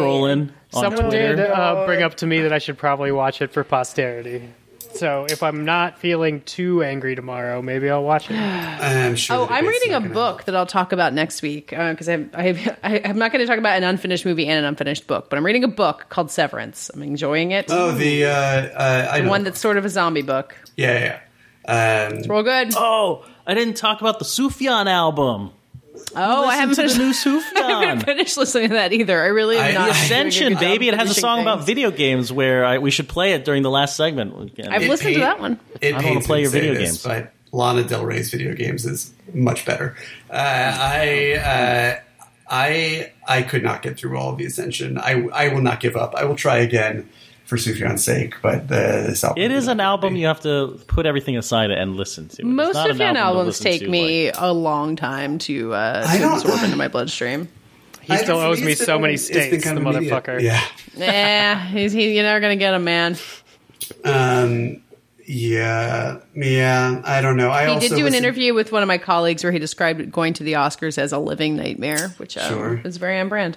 [0.74, 1.36] Scrolling on Someone Twitter.
[1.36, 4.48] did uh, bring up to me that I should probably watch it for posterity.
[4.94, 8.34] So if I'm not feeling too angry tomorrow, maybe I'll watch it.
[8.38, 11.70] I'm sure Oh, I'm reading a not gonna book that I'll talk about next week
[11.70, 14.64] because I, I, I, I'm not going to talk about an unfinished movie and an
[14.64, 16.92] unfinished book, but I'm reading a book called Severance.
[16.94, 17.66] I'm enjoying it.
[17.70, 20.54] Oh, the uh, uh, I the one that's sort of a zombie book.
[20.76, 21.18] yeah,
[21.66, 22.08] yeah.
[22.12, 22.74] Um, Real good.
[22.76, 25.50] Oh, Oh, I didn't talk about the Sufjan album.
[26.16, 27.24] I haven't Listen finished.
[27.24, 29.20] the new I haven't finished listening to that either.
[29.20, 29.84] I really am I- not.
[29.86, 30.88] The Ascension, baby.
[30.88, 33.62] It has a finishing song about video games where I, we should play it during
[33.62, 34.52] the last segment.
[34.68, 35.58] I've It listened to that one.
[35.80, 37.02] It I don't wanna play your video this, games.
[37.02, 39.96] but Lana Del Rey's video games is much better.
[40.30, 42.00] Uh, I uh,
[42.50, 44.98] I I could not get through all of the Ascension.
[44.98, 46.14] I I will not give up.
[46.14, 47.08] I will try again
[47.46, 48.34] for Sufjan's sake.
[48.42, 51.70] But the, this album It is an not album you have to put everything aside
[51.70, 52.36] and listen to.
[52.36, 55.38] It's Most not of an your album albums take to, me like- a long time
[55.40, 57.48] to, uh, to don't- absorb into my bloodstream.
[58.02, 60.12] He still owes me so been- many it's states, the of immediate.
[60.12, 60.40] motherfucker.
[60.42, 60.62] Yeah.
[60.96, 63.16] yeah, he's, he, you're never gonna get him, man.
[64.04, 64.82] Um,
[65.26, 67.00] yeah, yeah.
[67.04, 67.50] I don't know.
[67.50, 69.58] I He also did do an listened- interview with one of my colleagues where he
[69.58, 72.80] described going to the Oscars as a living nightmare, which um, Sure.
[72.84, 73.56] is very on brand.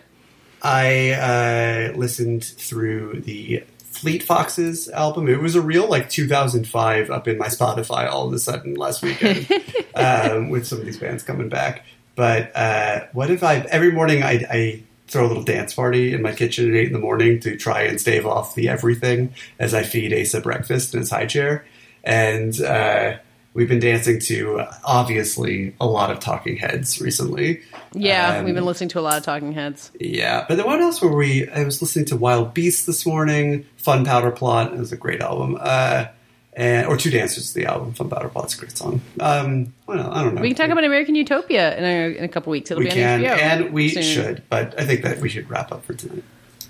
[0.61, 3.63] I uh, listened through the
[3.97, 5.27] Fleet Foxes album.
[5.27, 9.01] It was a real like 2005 up in my Spotify all of a sudden last
[9.01, 9.47] weekend
[9.95, 11.83] um, with some of these bands coming back.
[12.15, 16.21] But uh, what if I every morning I, I throw a little dance party in
[16.21, 19.73] my kitchen at eight in the morning to try and stave off the everything as
[19.73, 21.65] I feed Asa breakfast in his high chair,
[22.03, 23.17] and uh,
[23.57, 27.61] we've been dancing to obviously a lot of Talking Heads recently.
[27.93, 29.91] Yeah, Um, we've been listening to a lot of Talking Heads.
[29.99, 31.49] yeah, but then what else were we?
[31.49, 33.65] I was listening to Wild Beasts this morning.
[33.77, 35.57] Fun Powder Plot is a great album.
[35.59, 36.05] Uh,
[36.53, 37.93] and or Two Dancers is the album.
[37.93, 39.01] Fun Powder Plot's a great song.
[39.19, 40.41] Um, well, I don't know.
[40.41, 42.69] We can talk about American Utopia in a, in a couple weeks.
[42.71, 43.37] It'll We be can, on HBO.
[43.39, 44.03] and we soon.
[44.03, 44.43] should.
[44.49, 46.23] But I think that we should wrap up for tonight.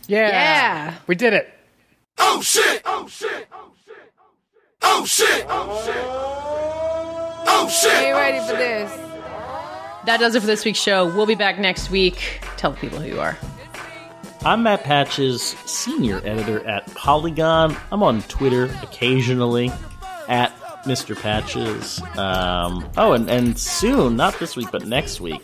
[0.08, 0.28] Yeah.
[0.30, 0.96] Yeah.
[1.08, 1.50] We did it.
[2.18, 2.82] Oh shit!
[2.86, 3.48] Oh shit!
[3.54, 3.67] Oh shit!
[4.82, 5.46] Oh shit!
[5.50, 5.96] Oh shit!
[7.48, 7.94] Oh shit!
[7.94, 8.92] Are you ready for this?
[10.06, 11.06] That does it for this week's show.
[11.06, 12.40] We'll be back next week.
[12.58, 13.38] Tell the people who you are.
[14.46, 17.76] I'm Matt Patches, senior editor at Polygon.
[17.92, 19.72] I'm on Twitter occasionally
[20.28, 20.56] at
[20.86, 21.20] Mr.
[21.20, 22.02] Patches.
[22.18, 25.44] Um, oh, and, and soon, not this week, but next week,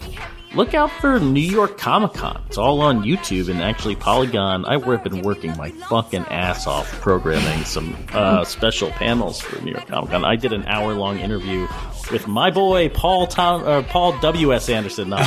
[0.53, 2.41] look out for New York Comic Con.
[2.47, 7.65] It's all on YouTube, and actually, Polygon, I've been working my fucking ass off programming
[7.65, 10.25] some uh, special panels for New York Comic Con.
[10.25, 11.67] I did an hour long interview
[12.11, 15.13] with my boy Paul Tom, uh, Paul W S Anderson.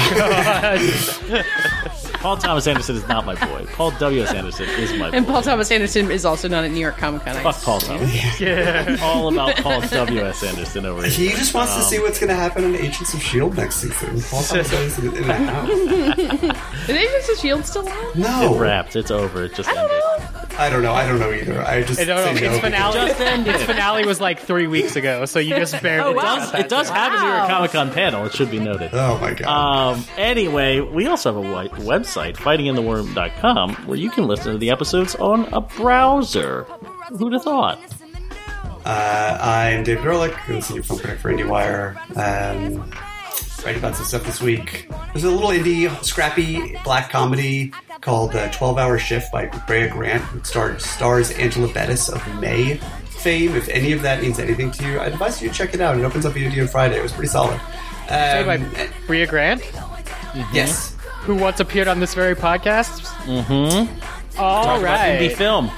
[2.16, 3.66] Not Paul Thomas Anderson is not my boy.
[3.74, 5.16] Paul W S Anderson is my boy.
[5.16, 7.34] And Paul Thomas Anderson is also not at New York Comic Con.
[7.42, 8.40] Fuck Paul Thomas.
[8.40, 8.96] Yeah.
[9.02, 11.30] All about Paul W S Anderson over here.
[11.30, 13.76] He just wants to um, see what's going to happen on Agents of Shield next
[13.76, 14.20] season.
[14.22, 15.68] Paul Thomas Anderson in the house.
[16.88, 18.20] Is Agents of Shield still on?
[18.20, 18.96] No, It Wrapped.
[18.96, 19.44] It's over.
[19.44, 20.02] It just I don't ended.
[20.56, 20.62] Know.
[20.64, 20.94] I don't know.
[20.94, 21.62] I don't know either.
[21.62, 22.34] I just I don't know.
[22.34, 22.94] say no Its finale.
[23.08, 23.54] Just ended.
[23.54, 26.12] Its finale was like three weeks ago, so you just barely.
[26.12, 26.22] Oh, wow.
[26.22, 26.96] got Does- that it does thing.
[26.96, 28.24] have a New Comic Con panel.
[28.26, 28.90] It should be noted.
[28.94, 29.46] Oh my god.
[29.96, 34.70] Um, anyway, we also have a wi- website, fightinginthewarroom.com, where you can listen to the
[34.70, 36.62] episodes on a browser.
[37.18, 37.78] Who'd have thought?
[38.84, 41.96] Uh, I'm Dave Ehrlich, I'm the senior film critic for IndieWire.
[42.16, 42.88] Um,
[43.66, 44.86] writing about some stuff this week.
[45.12, 50.22] There's a little indie, scrappy black comedy called uh, 12 Hour Shift by Brea Grant,
[50.32, 52.76] which stars, stars Angela Bettis of May
[53.08, 53.56] fame.
[53.56, 55.98] If any of that means anything to you, I'd advise you to check it out.
[55.98, 56.96] It opens up video on Friday.
[56.98, 57.60] It was pretty solid.
[58.06, 59.62] Played Um, by Brea Grant,
[60.52, 60.94] yes.
[61.22, 63.00] who once appeared on this very podcast.
[63.24, 64.38] Mm-hmm.
[64.38, 65.72] All Talk about indie film.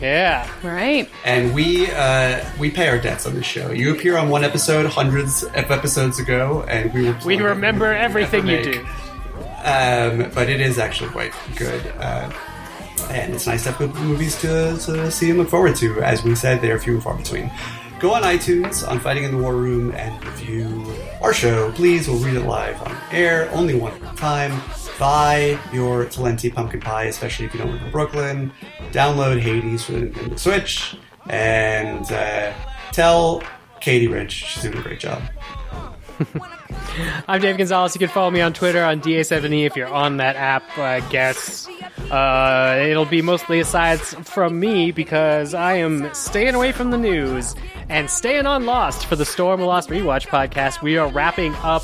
[0.00, 0.50] Yeah.
[0.62, 1.08] Right.
[1.24, 3.70] And we uh, we pay our debts on this show.
[3.70, 8.62] You appear on one episode hundreds of episodes ago, and we We remember everything you
[8.62, 8.86] do.
[9.64, 11.86] Um, but it is actually quite good.
[11.98, 12.30] Uh,
[13.10, 16.02] and it's nice to have good movies to, to see and look forward to.
[16.02, 17.50] As we said, they are few and far between.
[18.00, 20.84] Go on iTunes on Fighting in the War Room and review
[21.22, 21.72] our show.
[21.72, 24.60] Please, we'll read it live on air, only one at a time.
[24.98, 28.52] Buy your Talenti pumpkin pie, especially if you don't live in Brooklyn.
[28.90, 30.96] Download Hades for the Nintendo Switch.
[31.28, 32.52] And uh,
[32.92, 33.42] tell
[33.80, 35.22] Katey Rich she's doing a great job.
[37.26, 37.94] I'm Dave Gonzalez.
[37.94, 41.68] You can follow me on Twitter on DA7E if you're on that app, I guess.
[42.10, 47.56] Uh, it'll be mostly asides from me because I am staying away from the news
[47.88, 50.82] and staying on Lost for the Storm Lost Rewatch podcast.
[50.82, 51.82] We are wrapping up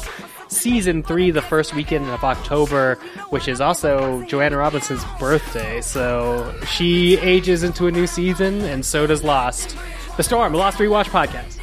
[0.51, 2.97] season three the first weekend of October,
[3.31, 5.81] which is also Joanna Robinson's birthday.
[5.81, 9.77] So she ages into a new season, and so does Lost.
[10.17, 11.59] The Storm, Lost Rewatch podcast.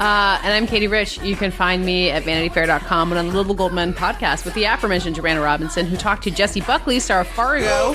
[0.00, 1.20] Uh, and I'm Katey Rich.
[1.20, 4.64] You can find me at vanityfair.com and on the Little Gold Men podcast with the
[4.64, 7.94] aforementioned Joanna Robinson, who talked to Jessie Buckley, star of Fargo.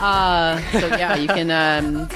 [0.00, 2.08] Uh, so yeah, you can um,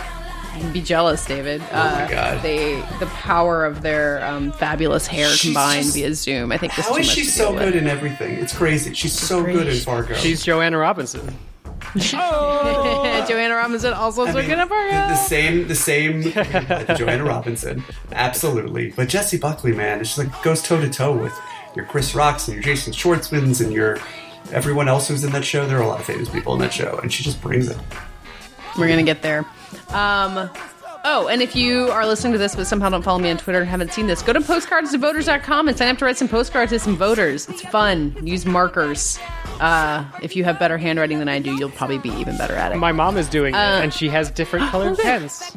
[0.59, 1.63] you can be jealous, David.
[1.73, 2.43] Uh, my God.
[2.43, 6.53] They the power of their um, fabulous hair She's combined just- via Zoom.
[6.53, 7.63] I think this How is is too much she so deal with.
[7.65, 8.35] good in everything?
[8.35, 8.95] It's crazy.
[8.95, 9.55] She's so great.
[9.55, 10.15] good in Fargo.
[10.15, 11.37] She's Joanna Robinson.
[12.15, 13.25] oh!
[13.29, 14.93] Joanna Robinson also I so good at Fargo.
[14.93, 17.83] the, the same, the same uh, Joanna Robinson,
[18.13, 18.91] absolutely.
[18.91, 21.33] But Jessie Buckley, man, it's like goes toe to toe with
[21.77, 23.99] your Chris Rocks and your Jason Schwartzmans and your
[24.53, 25.67] everyone else who's in that show.
[25.67, 27.79] There are a lot of famous people in that show, and she just brings it.
[28.77, 29.45] We're gonna get there.
[29.91, 30.51] Um,
[31.11, 33.61] oh, and if you are listening to this but somehow don't follow me on Twitter
[33.61, 36.79] and haven't seen this, go to postcardstovoters.com and sign up to write some postcards to
[36.79, 37.49] some voters.
[37.49, 38.15] It's fun.
[38.23, 39.19] Use markers.
[39.61, 42.73] Uh, if you have better handwriting than I do, you'll probably be even better at
[42.73, 42.77] it.
[42.77, 45.57] My mom is doing it, Uh, and she has different colored pens.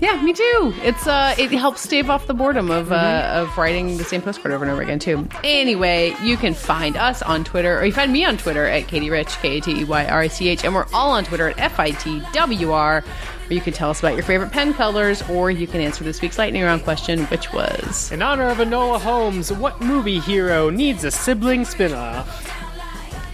[0.00, 0.74] Yeah, me too.
[0.82, 3.42] It's uh, it helps stave off the boredom of uh, Mm-hmm.
[3.42, 5.28] of writing the same postcard over and over again too.
[5.44, 9.10] Anyway, you can find us on Twitter, or you find me on Twitter at Katey
[9.10, 11.48] Rich, K A T E Y R I C H, and we're all on Twitter
[11.50, 13.04] at F I T W R.
[13.46, 16.22] Where you can tell us about your favorite pen colors, or you can answer this
[16.22, 21.04] week's lightning round question, which was In honor of Enola Holmes, what movie hero needs
[21.04, 22.50] a sibling spin-off?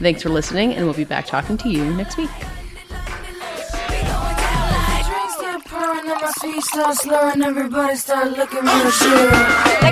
[0.00, 2.30] Thanks for listening, and we'll be back talking to you next week.
[5.06, 7.42] Drinks start pouring and my feet start slurring.
[7.42, 9.89] Everybody start looking real chill.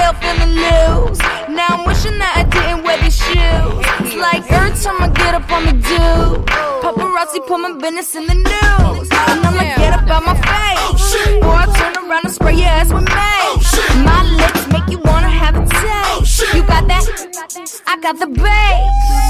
[0.00, 1.18] That great goose got feeling loose.
[1.48, 3.84] Now I'm wishing that I didn't wear these shoes.
[4.00, 6.44] It's like every time I get up on the do.
[6.82, 9.08] Paparazzi put my business in the news.
[9.10, 11.14] And I'ma get up out my face.
[11.16, 13.74] Oh, or I turn around and spray your ass with mace.
[13.76, 16.42] Oh, my lips make you wanna have a taste.
[16.42, 17.04] Oh, you got that?
[17.86, 19.20] I got the bass.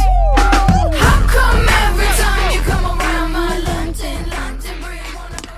[1.03, 4.77] How come every time you come around my London, London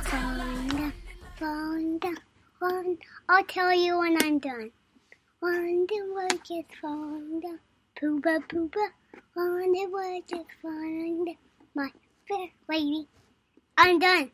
[0.08, 0.92] Fonda,
[1.38, 2.12] Fonda,
[2.58, 2.96] Fonda.
[3.28, 4.70] I'll tell you when I'm done.
[5.42, 7.58] Fonda was just Fonda,
[8.00, 8.86] Pooba Pooba.
[9.34, 11.32] Fonda was just Fonda,
[11.74, 11.88] my
[12.28, 13.08] fair lady.
[13.76, 14.30] I'm done.